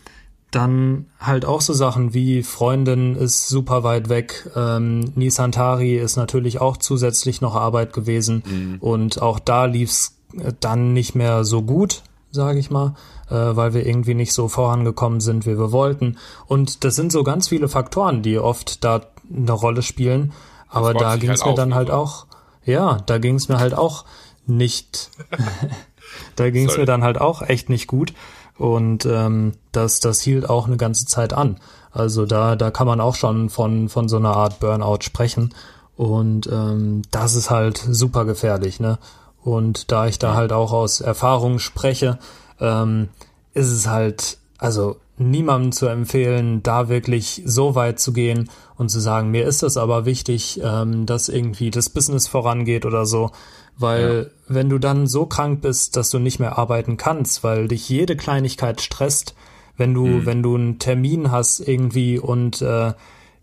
[0.52, 6.60] dann halt auch so Sachen wie Freundin ist super weit weg, ähm, Nisantari ist natürlich
[6.60, 8.78] auch zusätzlich noch Arbeit gewesen mhm.
[8.80, 10.16] und auch da lief's
[10.60, 12.96] dann nicht mehr so gut, sage ich mal,
[13.30, 16.18] äh, weil wir irgendwie nicht so vorangekommen sind, wie wir wollten.
[16.46, 19.02] Und das sind so ganz viele Faktoren, die oft da
[19.36, 20.34] eine Rolle spielen.
[20.68, 22.28] Aber da ging es halt mir dann halt auch
[22.70, 24.06] ja, da ging es mir halt auch
[24.46, 25.10] nicht.
[26.36, 28.14] da ging es mir dann halt auch echt nicht gut.
[28.60, 31.60] Und ähm, das, das hielt auch eine ganze Zeit an.
[31.92, 35.56] Also da, da kann man auch schon von, von so einer Art Burnout sprechen.
[35.96, 39.00] Und ähm, das ist halt super gefährlich, ne?
[39.42, 42.20] Und da ich da halt auch aus Erfahrung spreche,
[42.60, 43.08] ähm,
[43.54, 49.00] ist es halt, also niemandem zu empfehlen, da wirklich so weit zu gehen und zu
[49.00, 53.32] sagen, mir ist das aber wichtig, ähm, dass irgendwie das Business vorangeht oder so.
[53.78, 54.54] Weil ja.
[54.54, 58.16] wenn du dann so krank bist, dass du nicht mehr arbeiten kannst, weil dich jede
[58.18, 59.36] Kleinigkeit stresst,
[59.78, 60.26] wenn du, mhm.
[60.26, 62.94] wenn du einen Termin hast irgendwie und äh,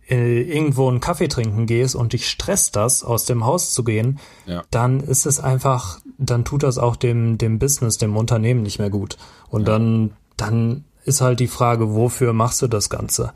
[0.09, 4.19] äh, irgendwo einen Kaffee trinken gehst und dich stresst das, aus dem Haus zu gehen,
[4.47, 4.63] ja.
[4.71, 8.91] dann ist es einfach, dann tut das auch dem, dem Business, dem Unternehmen nicht mehr
[8.91, 9.17] gut.
[9.49, 9.79] Und ja.
[9.79, 13.33] dann, dann ist halt die Frage, wofür machst du das Ganze?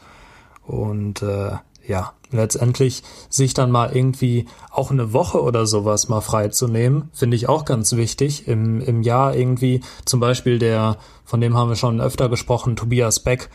[0.66, 1.52] Und äh,
[1.86, 7.48] ja, letztendlich sich dann mal irgendwie auch eine Woche oder sowas mal freizunehmen, finde ich
[7.48, 8.46] auch ganz wichtig.
[8.48, 13.20] Im, Im Jahr irgendwie, zum Beispiel der, von dem haben wir schon öfter gesprochen, Tobias
[13.20, 13.50] Beck,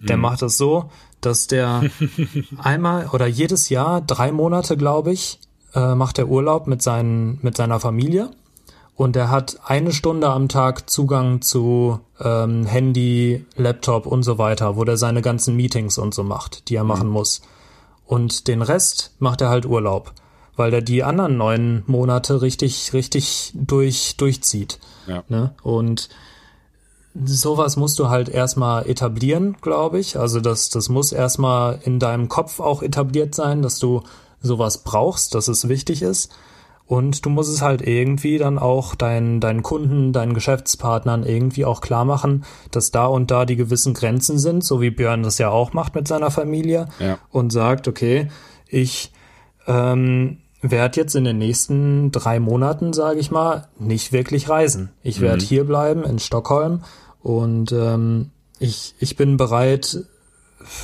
[0.00, 0.22] der mhm.
[0.22, 1.82] macht es so, dass der
[2.58, 5.38] einmal oder jedes Jahr, drei Monate, glaube ich,
[5.74, 8.30] äh, macht er Urlaub mit, seinen, mit seiner Familie
[9.00, 14.76] und er hat eine Stunde am Tag Zugang zu ähm, Handy, Laptop und so weiter,
[14.76, 16.88] wo der seine ganzen Meetings und so macht, die er mhm.
[16.88, 17.40] machen muss.
[18.04, 20.12] Und den Rest macht er halt Urlaub,
[20.54, 24.78] weil er die anderen neun Monate richtig, richtig durch, durchzieht.
[25.06, 25.24] Ja.
[25.28, 25.54] Ne?
[25.62, 26.10] Und
[27.24, 30.18] sowas musst du halt erstmal etablieren, glaube ich.
[30.18, 34.02] Also das, das muss erstmal in deinem Kopf auch etabliert sein, dass du
[34.42, 36.30] sowas brauchst, dass es wichtig ist.
[36.90, 41.82] Und du musst es halt irgendwie dann auch deinen, deinen Kunden, deinen Geschäftspartnern irgendwie auch
[41.82, 45.50] klar machen, dass da und da die gewissen Grenzen sind, so wie Björn das ja
[45.50, 47.20] auch macht mit seiner Familie ja.
[47.30, 48.26] und sagt, okay,
[48.66, 49.12] ich
[49.68, 54.90] ähm, werde jetzt in den nächsten drei Monaten, sage ich mal, nicht wirklich reisen.
[55.04, 55.46] Ich werde mhm.
[55.46, 56.82] hier bleiben in Stockholm
[57.22, 60.06] und ähm, ich, ich bin bereit,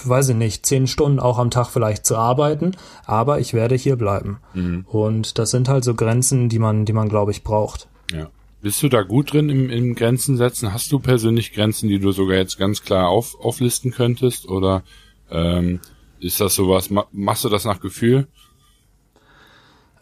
[0.04, 2.72] weiß ich nicht, zehn Stunden auch am Tag vielleicht zu arbeiten,
[3.04, 4.38] aber ich werde hier bleiben.
[4.54, 4.84] Mhm.
[4.88, 7.88] Und das sind halt so Grenzen, die man, die man, glaube ich, braucht.
[8.12, 8.28] Ja.
[8.62, 10.72] Bist du da gut drin im, im Grenzen setzen?
[10.72, 14.48] Hast du persönlich Grenzen, die du sogar jetzt ganz klar auf, auflisten könntest?
[14.48, 14.82] Oder
[15.30, 15.80] ähm,
[16.18, 18.26] ist das sowas, machst du das nach Gefühl?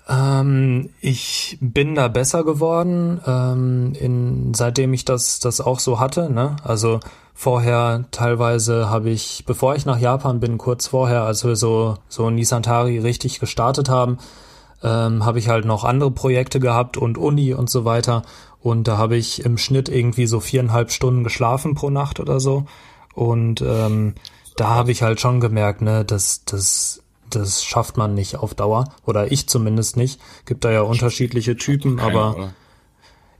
[0.09, 6.31] Ähm, ich bin da besser geworden, ähm, in, seitdem ich das, das auch so hatte.
[6.31, 6.57] Ne?
[6.63, 7.01] Also
[7.35, 12.31] vorher teilweise habe ich, bevor ich nach Japan bin, kurz vorher, als wir so, so
[12.31, 14.19] Nisantari richtig gestartet haben,
[14.83, 18.23] ähm, habe ich halt noch andere Projekte gehabt und Uni und so weiter.
[18.61, 22.65] Und da habe ich im Schnitt irgendwie so viereinhalb Stunden geschlafen pro Nacht oder so.
[23.15, 24.15] Und ähm,
[24.57, 28.85] da habe ich halt schon gemerkt, ne, dass das das schafft man nicht auf Dauer.
[29.05, 30.21] Oder ich zumindest nicht.
[30.47, 32.55] Gibt da ja unterschiedliche Typen, keiner, aber oder?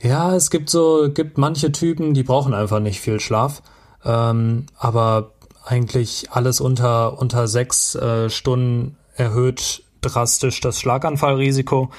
[0.03, 3.63] ja, es gibt so, gibt manche Typen, die brauchen einfach nicht viel Schlaf.
[4.05, 5.33] Ähm, aber
[5.65, 11.91] eigentlich alles unter, unter sechs äh, Stunden erhöht drastisch das Schlaganfallrisiko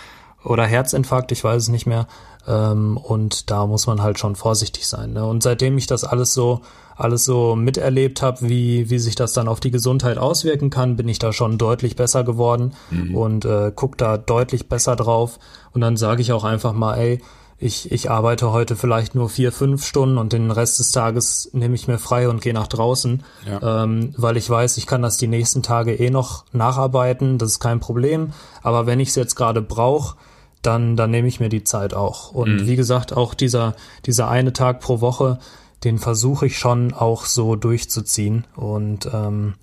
[0.43, 2.07] oder Herzinfarkt, ich weiß es nicht mehr.
[2.47, 5.13] Ähm, und da muss man halt schon vorsichtig sein.
[5.13, 5.25] Ne?
[5.25, 6.61] Und seitdem ich das alles so
[6.97, 11.09] alles so miterlebt habe, wie wie sich das dann auf die Gesundheit auswirken kann, bin
[11.09, 13.15] ich da schon deutlich besser geworden mhm.
[13.15, 15.39] und äh, guck da deutlich besser drauf.
[15.73, 17.21] Und dann sage ich auch einfach mal, ey,
[17.57, 21.75] ich, ich arbeite heute vielleicht nur vier, fünf Stunden und den Rest des Tages nehme
[21.75, 23.83] ich mir frei und gehe nach draußen, ja.
[23.83, 27.59] ähm, weil ich weiß, ich kann das die nächsten Tage eh noch nacharbeiten, das ist
[27.59, 28.33] kein Problem.
[28.61, 30.17] Aber wenn ich es jetzt gerade brauche,
[30.61, 32.31] dann, dann nehme ich mir die Zeit auch.
[32.31, 32.67] Und mhm.
[32.67, 35.39] wie gesagt, auch dieser, dieser eine Tag pro Woche,
[35.83, 38.45] den versuche ich schon auch so durchzuziehen.
[38.55, 39.53] Und ähm,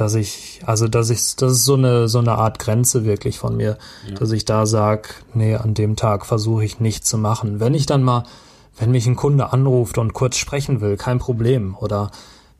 [0.00, 3.56] dass ich, also dass ich, das ist so eine, so eine Art Grenze wirklich von
[3.56, 3.76] mir,
[4.08, 4.14] ja.
[4.14, 7.60] dass ich da sag, nee, an dem Tag versuche ich nicht zu machen.
[7.60, 8.24] Wenn ich dann mal,
[8.78, 11.76] wenn mich ein Kunde anruft und kurz sprechen will, kein Problem.
[11.78, 12.10] Oder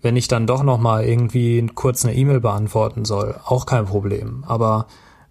[0.03, 4.45] wenn ich dann doch noch mal irgendwie kurz eine E-Mail beantworten soll, auch kein Problem.
[4.47, 4.87] Aber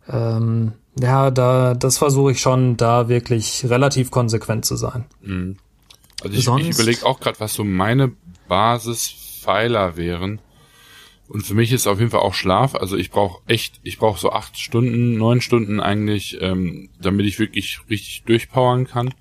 [0.07, 5.05] ähm, ja, da, das versuche ich schon, da wirklich relativ konsequent zu sein.
[5.21, 5.57] Mhm.
[6.23, 8.11] Also ich, ich überlege auch gerade, was so meine
[8.47, 10.41] Basispfeiler wären.
[11.29, 12.73] Und für mich ist auf jeden Fall auch Schlaf.
[12.73, 17.37] Also ich brauche echt, ich brauche so acht Stunden, neun Stunden eigentlich, ähm, damit ich
[17.37, 19.13] wirklich richtig durchpowern kann.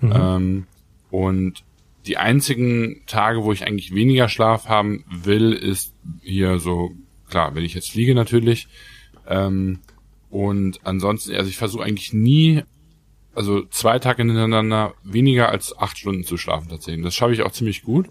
[0.00, 0.12] Mhm.
[0.14, 0.66] Ähm,
[1.10, 1.62] und
[2.06, 5.92] die einzigen Tage, wo ich eigentlich weniger Schlaf haben will, ist
[6.22, 6.92] hier so,
[7.28, 8.66] klar, wenn ich jetzt fliege natürlich,
[9.28, 9.80] ähm,
[10.30, 12.62] und ansonsten, also ich versuche eigentlich nie,
[13.34, 17.04] also zwei Tage hintereinander weniger als acht Stunden zu schlafen tatsächlich.
[17.04, 18.08] Das schaffe ich auch ziemlich gut.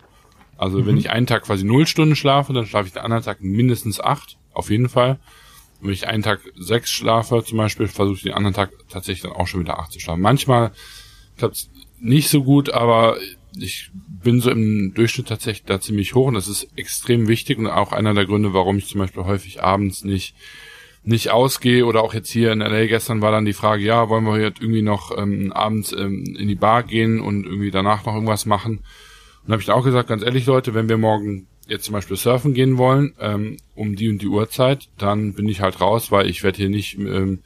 [0.60, 0.86] Also mhm.
[0.88, 4.00] wenn ich einen Tag quasi null Stunden schlafe, dann schlafe ich den anderen Tag mindestens
[4.02, 5.18] acht, auf jeden Fall.
[5.80, 9.22] Und wenn ich einen Tag sechs schlafe zum Beispiel, versuche ich den anderen Tag tatsächlich
[9.22, 10.22] dann auch schon wieder acht zu schlafen.
[10.22, 10.72] Manchmal
[11.38, 11.70] klappt es
[12.02, 13.18] nicht so gut, aber
[13.58, 17.68] ich bin so im Durchschnitt tatsächlich da ziemlich hoch und das ist extrem wichtig und
[17.68, 20.36] auch einer der Gründe, warum ich zum Beispiel häufig abends nicht
[21.06, 24.26] nicht ausgehe oder auch jetzt hier in LA gestern war dann die Frage, ja, wollen
[24.26, 28.14] wir jetzt irgendwie noch ähm, abends ähm, in die Bar gehen und irgendwie danach noch
[28.14, 28.84] irgendwas machen?
[29.46, 32.18] Und habe ich dann auch gesagt, ganz ehrlich Leute, wenn wir morgen jetzt zum Beispiel
[32.18, 36.28] surfen gehen wollen, ähm, um die und die Uhrzeit, dann bin ich halt raus, weil
[36.28, 37.40] ich werde hier nicht ähm,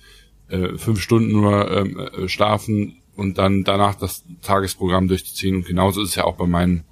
[0.48, 5.56] äh, fünf Stunden nur ähm, äh, schlafen und dann danach das Tagesprogramm durchzuziehen.
[5.58, 6.84] Und genauso ist es ja auch bei meinen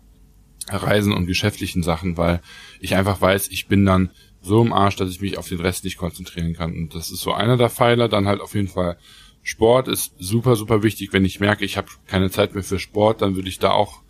[0.68, 2.42] Reisen und geschäftlichen Sachen, weil
[2.80, 4.12] ich einfach weiß, ich bin dann
[4.42, 6.74] so im Arsch, dass ich mich auf den Rest nicht konzentrieren kann.
[6.74, 8.08] Und das ist so einer der Pfeiler.
[8.10, 8.98] Dann halt auf jeden Fall
[9.44, 11.14] Sport ist super, super wichtig.
[11.14, 14.02] Wenn ich merke, ich habe keine Zeit mehr für Sport, dann würde ich da auch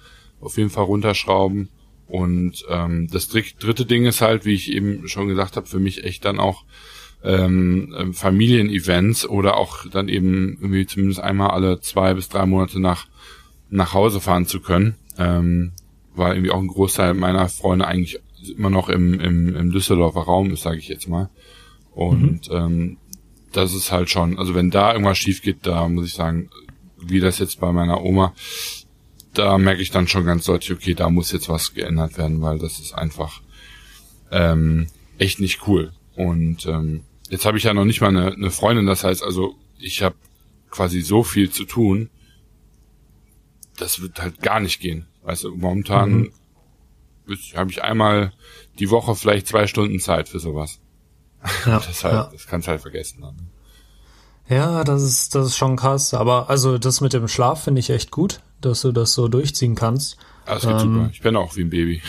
[0.42, 1.70] auf jeden Fall runterschrauben.
[2.08, 6.04] Und ähm, das dritte Ding ist halt, wie ich eben schon gesagt habe, für mich
[6.04, 6.66] echt dann auch
[7.24, 12.80] ähm, ähm, Familienevents oder auch dann eben irgendwie zumindest einmal alle zwei bis drei Monate
[12.80, 13.08] nach
[13.70, 15.72] nach Hause fahren zu können, ähm,
[16.14, 18.20] weil irgendwie auch ein Großteil meiner Freunde eigentlich
[18.58, 21.30] immer noch im, im, im Düsseldorfer Raum ist, sage ich jetzt mal.
[21.92, 22.56] Und mhm.
[22.56, 22.98] ähm,
[23.54, 26.50] das ist halt schon, also wenn da irgendwas schief geht, da muss ich sagen,
[26.98, 28.34] wie das jetzt bei meiner Oma,
[29.34, 32.60] da merke ich dann schon ganz deutlich, okay, da muss jetzt was geändert werden, weil
[32.60, 33.42] das ist einfach
[34.32, 35.94] ähm, echt nicht cool.
[36.16, 39.56] Und ähm, jetzt habe ich ja noch nicht mal eine, eine Freundin, das heißt also,
[39.80, 40.16] ich habe
[40.70, 42.10] quasi so viel zu tun,
[43.78, 45.08] das wird halt gar nicht gehen.
[45.24, 46.34] Also momentan mhm
[47.56, 48.34] habe ich einmal
[48.80, 50.80] die Woche vielleicht zwei Stunden Zeit für sowas.
[51.66, 52.30] Ja, das, halt, ja.
[52.32, 53.50] das kannst halt vergessen dann.
[54.48, 56.14] Ja, das ist, das ist schon krass.
[56.14, 59.76] Aber also das mit dem Schlaf finde ich echt gut, dass du das so durchziehen
[59.76, 60.18] kannst.
[60.46, 61.10] Das geht ähm, super.
[61.12, 62.02] Ich bin auch wie ein Baby.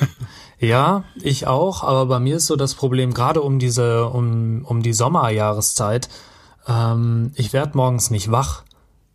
[0.58, 4.82] ja, ich auch, aber bei mir ist so das Problem, gerade um diese, um, um
[4.82, 6.08] die Sommerjahreszeit,
[6.66, 8.64] ähm, ich werde morgens nicht wach.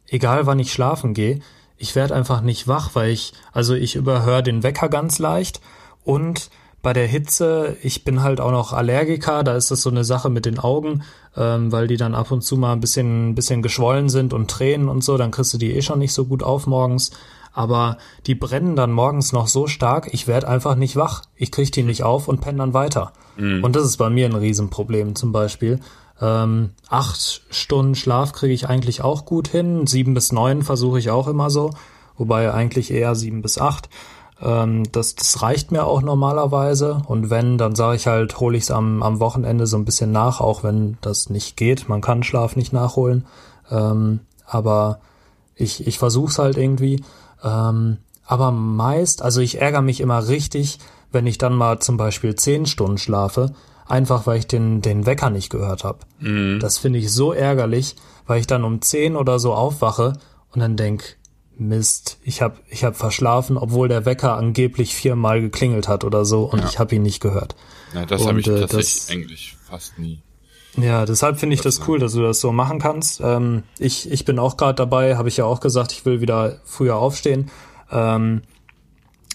[0.08, 1.42] Egal wann ich schlafen gehe
[1.78, 5.62] ich werde einfach nicht wach, weil ich, also ich überhöre den Wecker ganz leicht
[6.04, 6.50] und
[6.86, 10.30] bei der Hitze, ich bin halt auch noch Allergiker, da ist das so eine Sache
[10.30, 11.02] mit den Augen,
[11.36, 14.52] ähm, weil die dann ab und zu mal ein bisschen, ein bisschen geschwollen sind und
[14.52, 17.10] tränen und so, dann kriegst du die eh schon nicht so gut auf morgens.
[17.54, 21.24] Aber die brennen dann morgens noch so stark, ich werde einfach nicht wach.
[21.36, 23.14] Ich krieg die nicht auf und penne dann weiter.
[23.36, 23.64] Mhm.
[23.64, 25.80] Und das ist bei mir ein Riesenproblem zum Beispiel.
[26.22, 29.88] Ähm, acht Stunden Schlaf kriege ich eigentlich auch gut hin.
[29.88, 31.72] Sieben bis neun versuche ich auch immer so,
[32.16, 33.90] wobei eigentlich eher sieben bis acht.
[34.46, 37.02] Ähm, das, das reicht mir auch normalerweise.
[37.08, 40.12] Und wenn, dann sage ich halt, hole ich es am, am Wochenende so ein bisschen
[40.12, 41.90] nach, auch wenn das nicht geht.
[41.90, 43.26] Man kann Schlaf nicht nachholen.
[43.70, 45.00] Ähm, aber
[45.56, 47.04] ich, ich versuche es halt irgendwie.
[47.44, 50.80] Ähm, aber meist, also ich ärgere mich immer richtig,
[51.12, 53.52] wenn ich dann mal zum Beispiel zehn Stunden schlafe
[53.88, 56.00] einfach weil ich den, den Wecker nicht gehört habe.
[56.20, 56.60] Mhm.
[56.60, 60.14] Das finde ich so ärgerlich, weil ich dann um zehn oder so aufwache
[60.54, 61.18] und dann denk,
[61.58, 66.44] Mist, ich habe ich hab verschlafen, obwohl der Wecker angeblich viermal geklingelt hat oder so
[66.44, 66.66] und ja.
[66.66, 67.56] ich habe ihn nicht gehört.
[67.94, 70.22] Ja, das habe ich äh, tatsächlich das, eigentlich fast nie.
[70.78, 73.22] Ja, deshalb finde ich das cool, dass du das so machen kannst.
[73.24, 76.60] Ähm, ich, ich bin auch gerade dabei, habe ich ja auch gesagt, ich will wieder
[76.66, 77.50] früher aufstehen.
[77.92, 78.42] Ähm,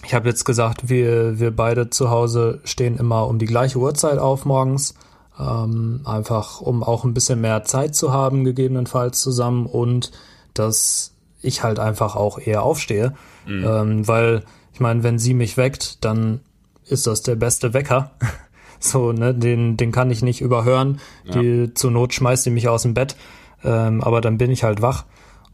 [0.05, 4.19] ich habe jetzt gesagt, wir, wir beide zu Hause stehen immer um die gleiche Uhrzeit
[4.19, 4.95] auf morgens.
[5.39, 10.11] Ähm, einfach um auch ein bisschen mehr Zeit zu haben, gegebenenfalls zusammen und
[10.53, 11.10] dass
[11.41, 13.13] ich halt einfach auch eher aufstehe.
[13.45, 13.65] Mhm.
[13.65, 16.41] Ähm, weil, ich meine, wenn sie mich weckt, dann
[16.85, 18.11] ist das der beste Wecker.
[18.79, 20.99] so, ne, den, den kann ich nicht überhören.
[21.25, 21.41] Ja.
[21.41, 23.15] Die, zur Not schmeißt sie mich aus dem Bett.
[23.63, 25.05] Ähm, aber dann bin ich halt wach.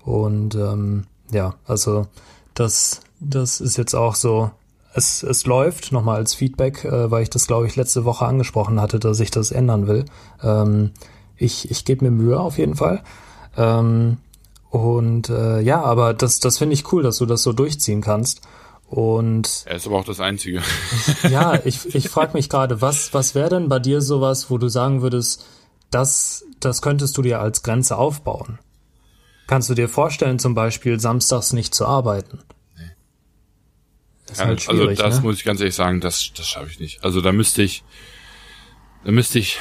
[0.03, 2.07] Und ähm, ja, also
[2.53, 4.51] das, das ist jetzt auch so.
[4.93, 8.81] Es, es läuft nochmal als Feedback, äh, weil ich das, glaube ich, letzte Woche angesprochen
[8.81, 10.05] hatte, dass ich das ändern will.
[10.41, 10.91] Ähm,
[11.35, 13.03] ich ich gebe mir Mühe auf jeden Fall.
[13.57, 14.17] Ähm,
[14.69, 18.41] und äh, ja, aber das, das finde ich cool, dass du das so durchziehen kannst.
[18.85, 20.61] Und er ist aber auch das Einzige.
[21.29, 24.69] ja, ich, ich frage mich gerade, was, was wäre denn bei dir sowas, wo du
[24.69, 25.45] sagen würdest,
[25.91, 28.59] das, das könntest du dir als Grenze aufbauen?
[29.45, 32.39] Kannst du dir vorstellen, zum Beispiel samstags nicht zu arbeiten?
[32.77, 32.91] Nee.
[34.25, 35.21] Das ja, halt also das ne?
[35.21, 37.03] muss ich ganz ehrlich sagen, das, das schaffe ich nicht.
[37.03, 37.85] Also da müsste ich,
[39.05, 39.57] da müsste ich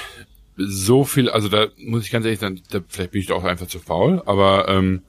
[0.57, 3.67] so viel, also da muss ich ganz ehrlich sagen, da, vielleicht bin ich doch einfach
[3.67, 5.03] zu faul, aber ähm,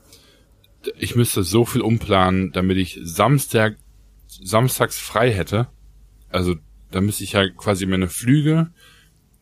[0.97, 3.77] ich müsste so viel umplanen, damit ich Samstag
[4.27, 5.67] samstags frei hätte,
[6.29, 6.55] also
[6.91, 8.71] da müsste ich ja quasi meine Flüge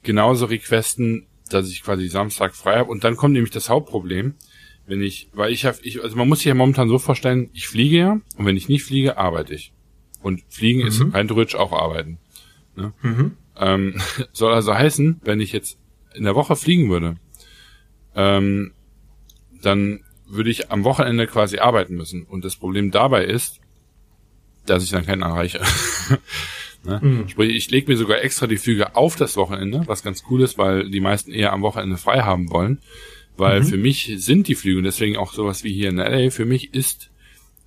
[0.03, 2.89] genauso requesten, dass ich quasi Samstag frei habe.
[2.89, 4.35] Und dann kommt nämlich das Hauptproblem,
[4.87, 7.67] wenn ich, weil ich habe, ich, also man muss sich ja momentan so vorstellen, ich
[7.67, 9.73] fliege ja und wenn ich nicht fliege, arbeite ich.
[10.21, 10.87] Und fliegen mhm.
[10.87, 12.19] ist rein theoretisch auch arbeiten.
[12.75, 12.93] Ne?
[13.01, 13.37] Mhm.
[13.57, 15.77] Ähm, soll also heißen, wenn ich jetzt
[16.15, 17.15] in der Woche fliegen würde,
[18.15, 18.73] ähm,
[19.61, 22.23] dann würde ich am Wochenende quasi arbeiten müssen.
[22.23, 23.59] Und das Problem dabei ist,
[24.65, 25.61] dass ich dann keinen erreiche.
[26.83, 26.99] ne?
[27.01, 27.27] mhm.
[27.29, 30.57] Sprich, ich lege mir sogar extra die Flüge auf das Wochenende, was ganz cool ist,
[30.57, 32.79] weil die meisten eher am Wochenende frei haben wollen.
[33.37, 33.65] Weil mhm.
[33.65, 36.73] für mich sind die Flüge, und deswegen auch sowas wie hier in LA, für mich
[36.73, 37.11] ist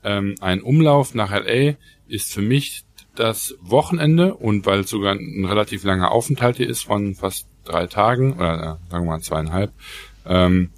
[0.03, 1.75] ähm, ein Umlauf nach LA
[2.07, 2.85] ist für mich
[3.15, 7.87] das Wochenende und weil es sogar ein relativ langer Aufenthalt hier ist von fast drei
[7.87, 9.73] Tagen oder äh, sagen wir mal zweieinhalb,
[10.27, 10.71] ähm,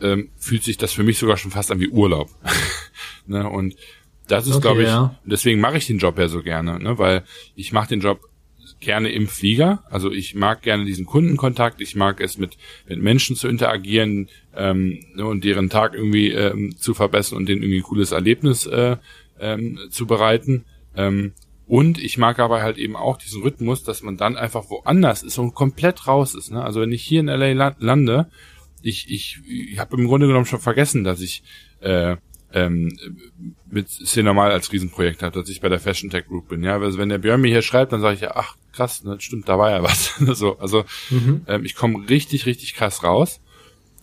[0.00, 2.30] ähm, fühlt sich das für mich sogar schon fast an wie Urlaub.
[3.26, 3.48] ne?
[3.48, 3.76] Und
[4.28, 5.14] das ist, okay, glaube ich, ja.
[5.24, 6.98] deswegen mache ich den Job ja so gerne, ne?
[6.98, 8.20] weil ich mache den Job
[8.80, 9.82] gerne im Flieger.
[9.90, 15.04] Also ich mag gerne diesen Kundenkontakt, ich mag es mit, mit Menschen zu interagieren ähm,
[15.14, 18.96] ne, und deren Tag irgendwie ähm, zu verbessern und denen irgendwie ein cooles Erlebnis äh,
[19.40, 20.64] ähm, zu bereiten.
[20.96, 21.32] Ähm,
[21.66, 25.38] und ich mag aber halt eben auch diesen Rhythmus, dass man dann einfach woanders ist
[25.38, 26.50] und komplett raus ist.
[26.50, 26.62] Ne?
[26.62, 28.28] Also wenn ich hier in LA lande,
[28.82, 31.42] ich, ich, ich habe im Grunde genommen schon vergessen, dass ich
[31.80, 32.16] äh,
[32.52, 32.96] ähm,
[33.70, 36.62] mit Cinemal als Riesenprojekt habe, dass ich bei der Fashion Tech Group bin.
[36.62, 39.16] Ja, also wenn der Björn mir hier schreibt, dann sage ich ja, ach krass, ne,
[39.20, 40.14] stimmt, da war ja was.
[40.38, 41.42] so, also mhm.
[41.46, 43.40] ähm, ich komme richtig, richtig krass raus.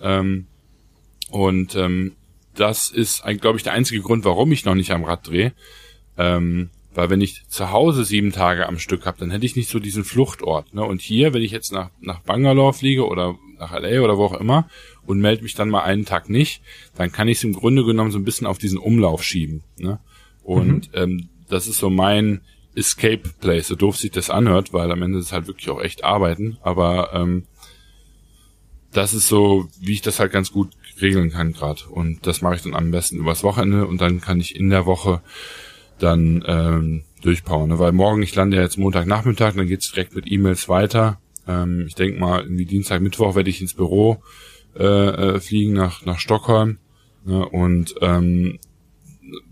[0.01, 0.47] Ähm,
[1.29, 2.15] und ähm,
[2.55, 5.53] das ist, glaube ich, der einzige Grund, warum ich noch nicht am Rad drehe.
[6.17, 6.69] Ähm,
[6.99, 9.79] weil wenn ich zu Hause sieben Tage am Stück habe, dann hätte ich nicht so
[9.79, 10.73] diesen Fluchtort.
[10.73, 10.83] Ne?
[10.83, 14.33] Und hier, wenn ich jetzt nach, nach Bangalore fliege oder nach LA oder wo auch
[14.33, 14.67] immer
[15.05, 16.61] und melde mich dann mal einen Tag nicht,
[16.97, 19.63] dann kann ich es im Grunde genommen so ein bisschen auf diesen Umlauf schieben.
[19.77, 20.01] Ne?
[20.43, 20.99] Und mhm.
[21.01, 22.41] ähm, das ist so mein
[22.75, 25.79] Escape Place, so doof sich das anhört, weil am Ende ist es halt wirklich auch
[25.79, 27.45] echt arbeiten, aber ähm,
[28.91, 31.83] das ist so, wie ich das halt ganz gut regeln kann gerade.
[31.89, 34.85] Und das mache ich dann am besten übers Wochenende und dann kann ich in der
[34.85, 35.21] Woche
[35.99, 37.69] dann ähm, durchpowern.
[37.69, 37.79] Ne?
[37.79, 41.19] Weil morgen, ich lande ja jetzt Montagnachmittag, dann geht's direkt mit E-Mails weiter.
[41.47, 44.21] Ähm, ich denke mal, irgendwie Dienstag, Mittwoch werde ich ins Büro
[44.77, 46.77] äh, äh, fliegen nach, nach Stockholm.
[47.25, 47.47] Ne?
[47.47, 48.59] Und ähm,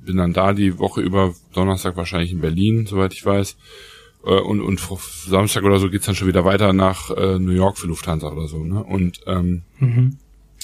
[0.06, 3.58] bin dann da die Woche über, Donnerstag wahrscheinlich in Berlin, soweit ich weiß.
[4.26, 4.80] Äh, und, und
[5.28, 8.48] Samstag oder so geht's dann schon wieder weiter nach äh, New York für Lufthansa oder
[8.48, 8.63] so.
[8.63, 8.84] Ne?
[8.84, 10.17] Und ähm, mhm.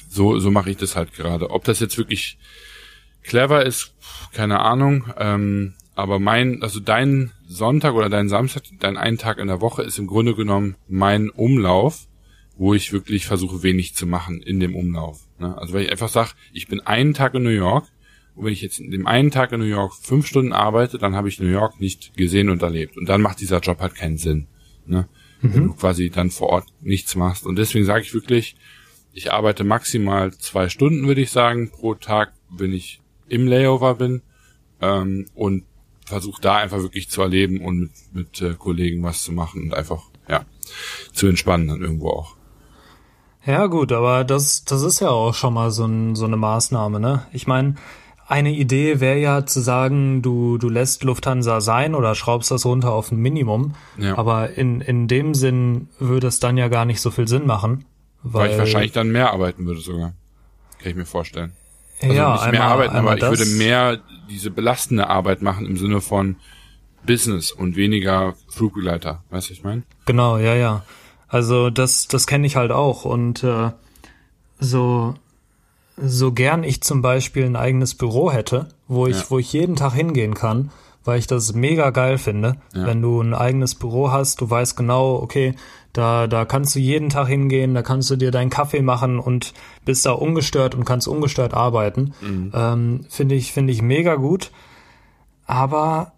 [0.10, 1.49] so, so mache ich das halt gerade.
[1.49, 2.38] Ob das jetzt wirklich
[3.24, 3.93] clever ist,
[4.34, 5.05] keine Ahnung.
[5.18, 9.84] Ähm, aber mein, also dein Sonntag oder dein Samstag, dein einen Tag in der Woche
[9.84, 12.08] ist im Grunde genommen mein Umlauf,
[12.58, 15.28] wo ich wirklich versuche, wenig zu machen in dem Umlauf.
[15.39, 15.58] Ne?
[15.58, 17.86] Also weil ich einfach sage, ich bin einen Tag in New York
[18.36, 21.16] und wenn ich jetzt in dem einen Tag in New York fünf Stunden arbeite, dann
[21.16, 22.98] habe ich New York nicht gesehen und erlebt.
[22.98, 24.48] Und dann macht dieser Job halt keinen Sinn.
[24.86, 25.08] Ne?
[25.41, 25.54] Mhm.
[25.54, 27.46] Wenn du quasi dann vor Ort nichts machst.
[27.46, 28.56] Und deswegen sage ich wirklich,
[29.14, 34.24] ich arbeite maximal zwei Stunden, würde ich sagen, pro Tag, wenn ich im Layover bin
[34.82, 35.66] ähm, und
[36.06, 39.74] versuche da einfach wirklich zu erleben und mit, mit äh, Kollegen was zu machen und
[39.74, 40.45] einfach ja
[41.12, 42.36] zu entspannen dann irgendwo auch.
[43.45, 46.99] Ja gut, aber das das ist ja auch schon mal so, ein, so eine Maßnahme,
[46.99, 47.26] ne?
[47.34, 47.76] Ich meine,
[48.26, 52.93] eine Idee wäre ja zu sagen, du du lässt Lufthansa sein oder schraubst das runter
[52.93, 54.18] auf ein Minimum, ja.
[54.18, 57.86] aber in in dem Sinn würde es dann ja gar nicht so viel Sinn machen,
[58.24, 60.14] Weil, weil ich wahrscheinlich dann mehr arbeiten würde sogar.
[60.80, 61.51] Kann ich mir vorstellen.
[62.04, 63.99] Also ja, nicht einmal, mehr arbeiten, aber ich würde mehr
[64.30, 66.36] diese belastende Arbeit machen im Sinne von
[67.06, 69.24] Business und weniger Flugbegleiter.
[69.30, 69.84] Weißt du, was ich meine?
[70.06, 70.84] Genau, ja, ja.
[71.28, 73.06] Also das, das kenne ich halt auch.
[73.06, 73.72] Und äh,
[74.60, 75.16] so,
[75.97, 79.26] so gern ich zum Beispiel ein eigenes Büro hätte, wo ich, ja.
[79.30, 80.72] wo ich jeden Tag hingehen kann,
[81.04, 82.86] weil ich das mega geil finde, ja.
[82.86, 85.56] wenn du ein eigenes Büro hast, du weißt genau, okay,
[85.94, 89.54] da, da kannst du jeden Tag hingehen, da kannst du dir deinen Kaffee machen und
[89.86, 92.14] bist da ungestört und kannst ungestört arbeiten.
[92.22, 92.52] Mhm.
[92.54, 94.52] Ähm, finde ich, finde ich mega gut.
[95.46, 96.14] Aber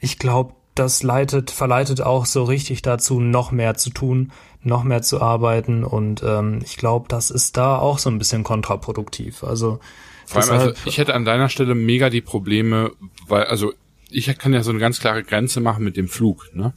[0.00, 4.30] ich glaube, das leitet, verleitet auch so richtig dazu, noch mehr zu tun,
[4.62, 8.44] noch mehr zu arbeiten und ähm, ich glaube, das ist da auch so ein bisschen
[8.44, 9.42] kontraproduktiv.
[9.42, 9.80] Also
[10.26, 12.92] vor allem, also ich hätte an deiner Stelle mega die Probleme,
[13.26, 13.72] weil, also
[14.10, 16.74] ich kann ja so eine ganz klare Grenze machen mit dem Flug, ne?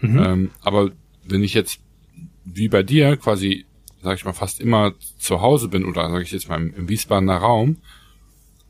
[0.00, 0.18] Mhm.
[0.18, 0.90] Ähm, aber
[1.30, 1.80] wenn ich jetzt
[2.44, 3.66] wie bei dir quasi,
[4.02, 6.88] sag ich mal, fast immer zu Hause bin oder sage ich jetzt mal im, im
[6.88, 7.78] Wiesbadener Raum,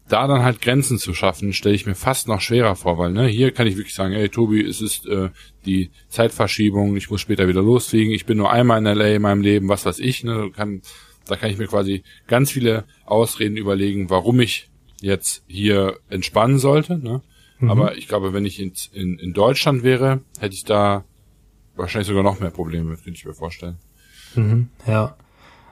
[0.09, 3.27] da dann halt Grenzen zu schaffen, stelle ich mir fast noch schwerer vor, weil ne,
[3.29, 5.31] hier kann ich wirklich sagen, ey Tobi, es ist äh,
[5.65, 9.43] die Zeitverschiebung, ich muss später wieder losfliegen, ich bin nur einmal in LA in meinem
[9.43, 10.83] Leben, was weiß ich, ne, kann,
[11.27, 14.69] da kann ich mir quasi ganz viele Ausreden überlegen, warum ich
[15.01, 17.23] jetzt hier entspannen sollte, ne?
[17.61, 17.71] Mhm.
[17.71, 21.05] Aber ich glaube, wenn ich in, in, in Deutschland wäre, hätte ich da
[21.77, 23.79] wahrscheinlich sogar noch mehr Probleme, könnte ich mir vorstellen.
[24.35, 25.17] Mhm, ja.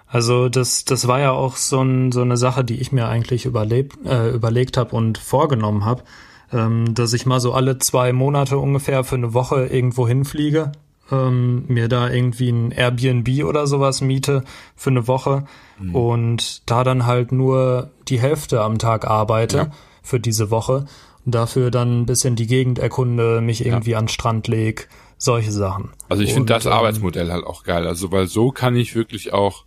[0.06, 3.44] Also das, das war ja auch so, ein, so eine Sache, die ich mir eigentlich
[3.44, 6.02] überlebt, äh, überlegt habe und vorgenommen habe,
[6.50, 10.72] ähm, dass ich mal so alle zwei Monate ungefähr für eine Woche irgendwo hinfliege,
[11.10, 14.44] ähm, mir da irgendwie ein Airbnb oder sowas miete
[14.76, 15.44] für eine Woche
[15.78, 15.94] mhm.
[15.94, 19.70] und da dann halt nur die Hälfte am Tag arbeite ja.
[20.02, 20.86] für diese Woche
[21.26, 23.98] und dafür dann ein bisschen die Gegend erkunde, mich irgendwie ja.
[23.98, 24.88] an Strand leg,
[25.18, 25.90] solche Sachen.
[26.08, 29.32] Also ich finde das ähm, Arbeitsmodell halt auch geil, also weil so kann ich wirklich
[29.32, 29.64] auch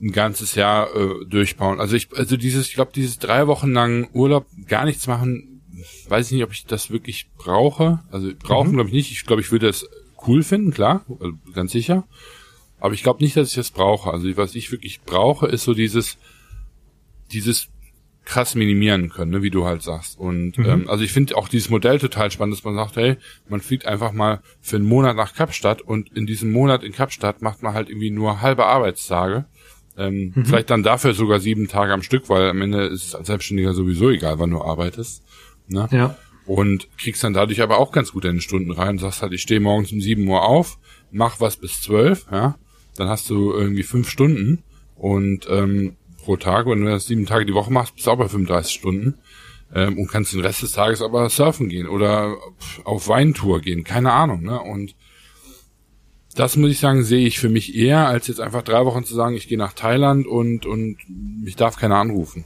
[0.00, 1.80] ein ganzes Jahr äh, durchbauen.
[1.80, 5.62] Also ich, also dieses, ich glaube, dieses drei Wochen lang Urlaub gar nichts machen,
[6.08, 8.00] weiß ich nicht, ob ich das wirklich brauche.
[8.10, 8.74] Also brauchen mhm.
[8.74, 9.12] glaube ich nicht.
[9.12, 9.88] Ich glaube, ich würde das
[10.26, 12.04] cool finden, klar, also ganz sicher.
[12.80, 14.10] Aber ich glaube nicht, dass ich das brauche.
[14.10, 16.18] Also was ich wirklich brauche, ist so dieses,
[17.32, 17.68] dieses
[18.24, 20.18] krass minimieren können, ne, wie du halt sagst.
[20.18, 20.64] Und mhm.
[20.64, 23.16] ähm, also ich finde auch dieses Modell total spannend, dass man sagt, hey,
[23.48, 27.42] man fliegt einfach mal für einen Monat nach Kapstadt und in diesem Monat in Kapstadt
[27.42, 29.46] macht man halt irgendwie nur halbe Arbeitstage
[29.96, 30.44] ähm, mhm.
[30.44, 33.74] Vielleicht dann dafür sogar sieben Tage am Stück, weil am Ende ist es als Selbstständiger
[33.74, 35.22] sowieso egal, wann du arbeitest.
[35.68, 35.88] Ne?
[35.92, 36.16] Ja.
[36.46, 38.98] Und kriegst dann dadurch aber auch ganz gut deine Stunden rein.
[38.98, 40.78] Sagst halt, ich stehe morgens um sieben Uhr auf,
[41.10, 42.56] mach was bis zwölf, ja.
[42.96, 44.62] Dann hast du irgendwie fünf Stunden
[44.94, 48.18] und ähm, pro Tag, wenn du das sieben Tage die Woche machst, bist du auch
[48.18, 49.14] bei 35 Stunden.
[49.74, 52.36] Ähm, und kannst den Rest des Tages aber surfen gehen oder
[52.84, 54.60] auf Weintour gehen, keine Ahnung, ne?
[54.60, 54.94] Und
[56.34, 59.14] das muss ich sagen, sehe ich für mich eher, als jetzt einfach drei Wochen zu
[59.14, 62.44] sagen, ich gehe nach Thailand und, und mich darf keiner anrufen.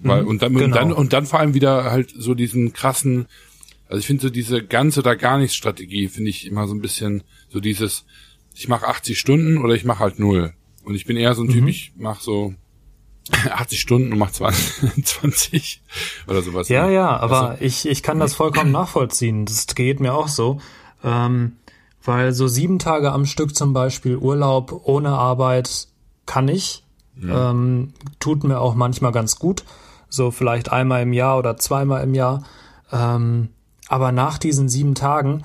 [0.00, 0.64] Weil, mhm, und, dann, genau.
[0.66, 3.26] und dann, und dann vor allem wieder halt so diesen krassen,
[3.88, 6.80] also ich finde so diese ganz oder gar nichts Strategie, finde ich immer so ein
[6.80, 8.04] bisschen so dieses,
[8.54, 10.52] ich mache 80 Stunden oder ich mache halt null.
[10.84, 11.68] Und ich bin eher so ein Typ, mhm.
[11.68, 12.54] ich mache so
[13.50, 15.82] 80 Stunden und mach 20, 20
[16.26, 16.68] oder sowas.
[16.68, 19.44] Ja, ja, aber also, ich, ich kann das vollkommen nachvollziehen.
[19.44, 20.60] Das geht mir auch so.
[21.04, 21.56] Ähm,
[22.04, 25.88] weil so sieben Tage am Stück zum Beispiel Urlaub ohne Arbeit
[26.26, 26.84] kann ich.
[27.20, 27.50] Ja.
[27.50, 29.64] Ähm, tut mir auch manchmal ganz gut.
[30.08, 32.44] So vielleicht einmal im Jahr oder zweimal im Jahr.
[32.92, 33.50] Ähm,
[33.88, 35.44] aber nach diesen sieben Tagen,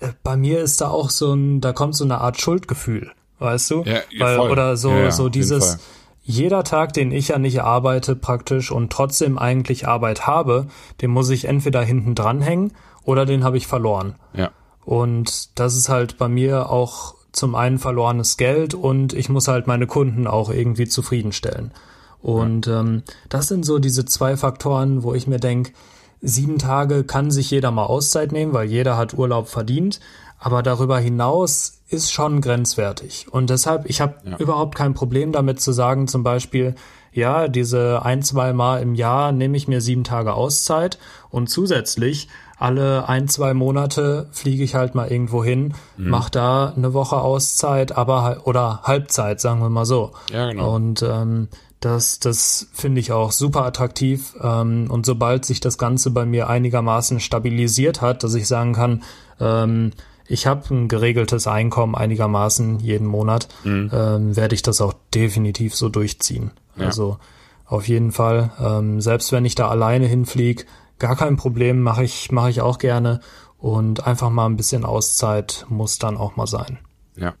[0.00, 3.70] äh, bei mir ist da auch so ein, da kommt so eine Art Schuldgefühl, weißt
[3.70, 3.82] du?
[3.84, 4.50] Ja, Weil, voll.
[4.50, 5.78] oder so, ja, so dieses,
[6.22, 10.66] jeder Tag, den ich ja nicht arbeite praktisch und trotzdem eigentlich Arbeit habe,
[11.00, 12.72] den muss ich entweder hinten dranhängen
[13.04, 14.14] oder den habe ich verloren.
[14.34, 14.50] Ja.
[14.84, 19.66] Und das ist halt bei mir auch zum einen verlorenes Geld und ich muss halt
[19.66, 21.72] meine Kunden auch irgendwie zufriedenstellen.
[22.20, 22.80] Und ja.
[22.80, 25.72] ähm, das sind so diese zwei Faktoren, wo ich mir denke,
[26.20, 29.98] sieben Tage kann sich jeder mal Auszeit nehmen, weil jeder hat Urlaub verdient.
[30.44, 33.26] Aber darüber hinaus ist schon grenzwertig.
[33.30, 34.36] Und deshalb, ich habe ja.
[34.38, 36.74] überhaupt kein Problem damit zu sagen, zum Beispiel,
[37.12, 40.98] ja, diese ein, zwei Mal im Jahr nehme ich mir sieben Tage Auszeit
[41.30, 42.28] und zusätzlich
[42.58, 46.10] alle ein, zwei Monate fliege ich halt mal irgendwo hin, mhm.
[46.10, 50.10] mache da eine Woche Auszeit, aber oder Halbzeit, sagen wir mal so.
[50.32, 50.74] Ja, genau.
[50.74, 54.34] Und ähm, das, das finde ich auch super attraktiv.
[54.42, 59.02] Ähm, und sobald sich das Ganze bei mir einigermaßen stabilisiert hat, dass ich sagen kann,
[59.38, 59.92] ähm,
[60.32, 63.90] ich habe ein geregeltes Einkommen einigermaßen jeden Monat, mhm.
[63.92, 66.52] ähm, werde ich das auch definitiv so durchziehen.
[66.76, 66.86] Ja.
[66.86, 67.18] Also
[67.66, 68.50] auf jeden Fall.
[68.58, 70.64] Ähm, selbst wenn ich da alleine hinfliege,
[70.98, 73.20] gar kein Problem, mache ich, mache ich auch gerne.
[73.58, 76.78] Und einfach mal ein bisschen Auszeit muss dann auch mal sein.
[77.14, 77.34] Ja.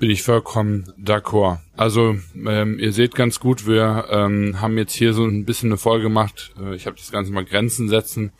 [0.00, 1.58] Bin ich vollkommen d'accord.
[1.76, 5.78] Also ähm, ihr seht ganz gut, wir ähm, haben jetzt hier so ein bisschen eine
[5.78, 6.52] Folge gemacht.
[6.60, 8.32] Äh, ich habe das Ganze mal Grenzen setzen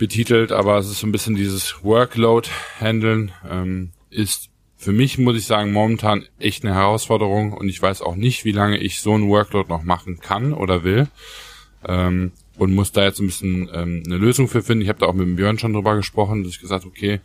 [0.00, 3.30] betitelt, aber es ist so ein bisschen dieses Workload-Handeln.
[3.48, 8.16] Ähm, ist für mich, muss ich sagen, momentan echt eine Herausforderung und ich weiß auch
[8.16, 11.08] nicht, wie lange ich so ein Workload noch machen kann oder will.
[11.86, 14.82] Ähm, und muss da jetzt ein bisschen ähm, eine Lösung für finden.
[14.82, 17.20] Ich habe da auch mit dem Björn schon drüber gesprochen, dass ich gesagt, okay,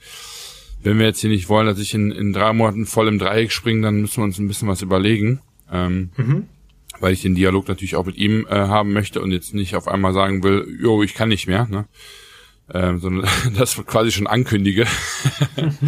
[0.83, 3.51] wenn wir jetzt hier nicht wollen, dass ich in, in drei Monaten voll im Dreieck
[3.51, 5.39] springe, dann müssen wir uns ein bisschen was überlegen.
[5.71, 6.43] Ähm, mhm.
[6.99, 9.87] Weil ich den Dialog natürlich auch mit ihm äh, haben möchte und jetzt nicht auf
[9.87, 11.85] einmal sagen will, jo, ich kann nicht mehr, ne?
[12.73, 14.85] Ähm, sondern das quasi schon ankündige.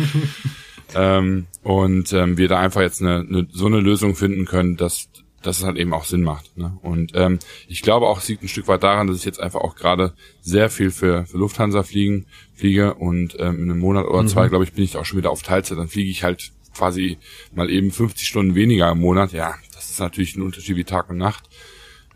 [0.96, 5.10] ähm, und ähm, wir da einfach jetzt eine, eine, so eine Lösung finden können, dass
[5.42, 6.58] dass es halt eben auch Sinn macht.
[6.58, 6.78] Ne?
[6.82, 9.62] Und ähm, ich glaube auch, es liegt ein Stück weit daran, dass ich jetzt einfach
[9.62, 14.24] auch gerade sehr viel für, für Lufthansa fliegen, fliege und ähm, in einem Monat oder
[14.24, 14.28] mhm.
[14.28, 15.78] zwei, glaube ich, bin ich auch schon wieder auf Teilzeit.
[15.78, 17.18] Dann fliege ich halt quasi
[17.54, 19.32] mal eben 50 Stunden weniger im Monat.
[19.32, 21.46] Ja, das ist natürlich ein Unterschied wie Tag und Nacht.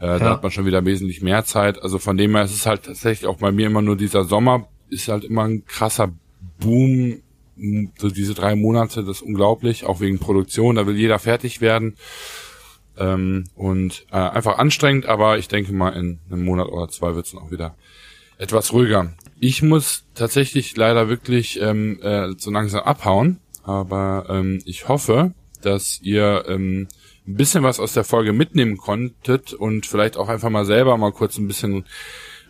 [0.02, 0.20] Äh, ja.
[0.20, 1.82] Da hat man schon wieder wesentlich mehr Zeit.
[1.82, 4.68] Also von dem her ist es halt tatsächlich auch bei mir immer nur dieser Sommer
[4.90, 6.12] ist halt immer ein krasser
[6.60, 7.22] Boom.
[7.98, 11.96] So diese drei Monate, das ist unglaublich, auch wegen Produktion, da will jeder fertig werden.
[12.98, 17.28] Ähm, und äh, einfach anstrengend, aber ich denke mal, in einem Monat oder zwei wird
[17.28, 17.76] es auch wieder
[18.38, 19.14] etwas ruhiger.
[19.40, 26.02] Ich muss tatsächlich leider wirklich ähm, äh, so langsam abhauen, aber ähm, ich hoffe, dass
[26.02, 26.88] ihr ähm,
[27.28, 31.12] ein bisschen was aus der Folge mitnehmen konntet und vielleicht auch einfach mal selber mal
[31.12, 31.86] kurz ein bisschen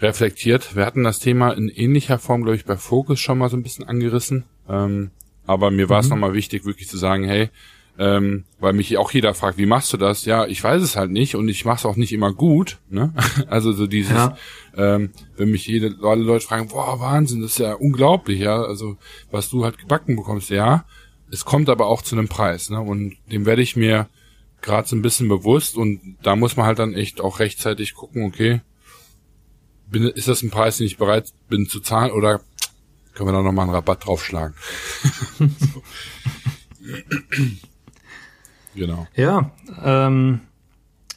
[0.01, 0.75] reflektiert.
[0.75, 3.63] Wir hatten das Thema in ähnlicher Form, glaube ich, bei Focus schon mal so ein
[3.63, 4.45] bisschen angerissen.
[4.67, 5.11] Ähm,
[5.45, 6.11] aber mir war es mhm.
[6.11, 7.49] nochmal wichtig, wirklich zu sagen, hey,
[7.99, 10.25] ähm, weil mich auch jeder fragt, wie machst du das?
[10.25, 12.79] Ja, ich weiß es halt nicht und ich mache es auch nicht immer gut.
[12.89, 13.13] Ne?
[13.47, 14.37] Also so dieses, ja.
[14.75, 18.97] ähm, wenn mich jede, alle Leute fragen, boah, Wahnsinn, das ist ja unglaublich, ja, also
[19.29, 20.85] was du halt gebacken bekommst, ja,
[21.31, 22.79] es kommt aber auch zu einem Preis, ne?
[22.79, 24.07] Und dem werde ich mir
[24.61, 28.23] gerade so ein bisschen bewusst und da muss man halt dann echt auch rechtzeitig gucken,
[28.23, 28.61] okay,
[29.87, 32.41] bin, ist das ein Preis, den ich bereit bin zu zahlen oder
[33.13, 34.55] können wir da nochmal einen Rabatt draufschlagen?
[38.75, 39.07] Genau.
[39.15, 39.51] Ja,
[39.83, 40.41] ähm,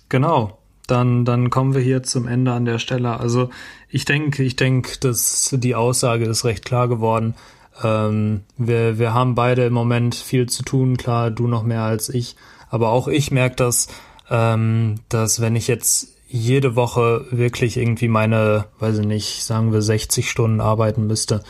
[0.09, 0.59] genau.
[0.87, 3.19] Dann, dann kommen wir hier zum Ende an der Stelle.
[3.19, 3.49] Also
[3.89, 7.35] ich denke, ich denke, dass die Aussage ist recht klar geworden.
[7.83, 12.11] Ähm, wir, wir haben beide im Moment viel zu tun, klar, du noch mehr als
[12.11, 12.37] ich.
[12.75, 13.87] Aber auch ich merke das,
[14.29, 19.81] ähm, dass wenn ich jetzt jede Woche wirklich irgendwie meine, weiß ich nicht, sagen wir
[19.81, 21.45] 60 Stunden arbeiten müsste,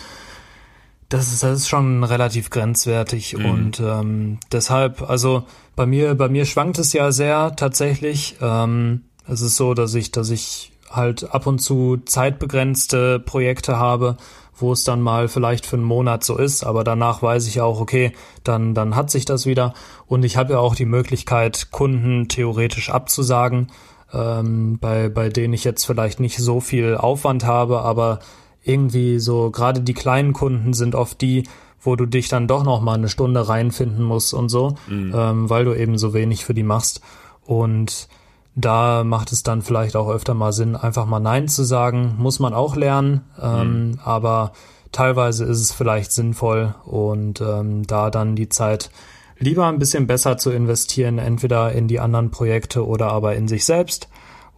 [1.09, 3.47] das ist, das ist schon relativ grenzwertig mhm.
[3.47, 5.45] und ähm, deshalb, also
[5.75, 8.37] bei mir, bei mir schwankt es ja sehr tatsächlich.
[8.43, 14.19] Ähm, es ist so, dass ich, dass ich halt ab und zu zeitbegrenzte Projekte habe,
[14.57, 17.81] wo es dann mal vielleicht für einen Monat so ist, aber danach weiß ich auch,
[17.81, 18.13] okay,
[18.45, 19.75] dann, dann hat sich das wieder.
[20.07, 23.69] Und ich habe ja auch die Möglichkeit, Kunden theoretisch abzusagen,
[24.13, 28.21] ähm, bei, bei denen ich jetzt vielleicht nicht so viel Aufwand habe, aber
[28.63, 31.45] irgendwie so, gerade die kleinen Kunden sind oft die,
[31.81, 35.13] wo du dich dann doch noch mal eine Stunde reinfinden musst und so, mhm.
[35.15, 37.03] ähm, weil du eben so wenig für die machst.
[37.45, 38.09] Und
[38.57, 42.15] da macht es dann vielleicht auch öfter mal Sinn, einfach mal Nein zu sagen.
[42.19, 43.99] Muss man auch lernen, ähm, mhm.
[44.05, 44.53] aber
[44.93, 48.91] teilweise ist es vielleicht sinnvoll und ähm, da dann die Zeit
[49.39, 53.65] lieber ein bisschen besser zu investieren, entweder in die anderen Projekte oder aber in sich
[53.65, 54.09] selbst.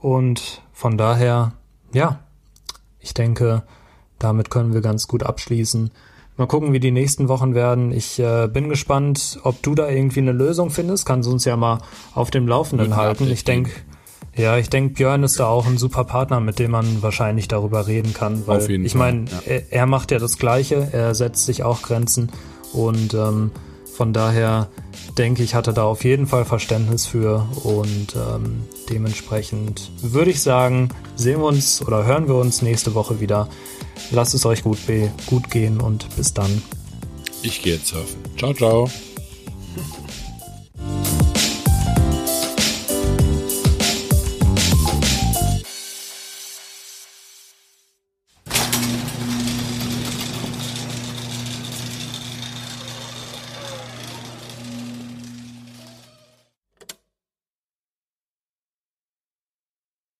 [0.00, 1.52] Und von daher,
[1.92, 2.20] ja,
[3.00, 3.62] ich denke,
[4.18, 5.90] damit können wir ganz gut abschließen.
[6.36, 7.92] Mal gucken, wie die nächsten Wochen werden.
[7.92, 11.06] Ich äh, bin gespannt, ob du da irgendwie eine Lösung findest.
[11.06, 11.78] Kannst uns ja mal
[12.14, 13.30] auf dem Laufenden Mit halten.
[13.30, 13.70] Ich denke,
[14.36, 17.86] ja, ich denke, Björn ist da auch ein super Partner, mit dem man wahrscheinlich darüber
[17.86, 18.46] reden kann.
[18.46, 19.40] Weil auf jeden ich meine, ja.
[19.46, 22.30] er, er, macht ja das Gleiche, er setzt sich auch Grenzen
[22.74, 23.50] und ähm,
[23.96, 24.68] von daher
[25.16, 30.42] denke ich, hat er da auf jeden Fall Verständnis für und ähm, dementsprechend würde ich
[30.42, 33.48] sagen, sehen wir uns oder hören wir uns nächste Woche wieder.
[34.10, 34.78] Lasst es euch gut,
[35.26, 36.62] gut gehen und bis dann.
[37.42, 38.20] Ich gehe jetzt surfen.
[38.36, 38.90] Ciao, ciao.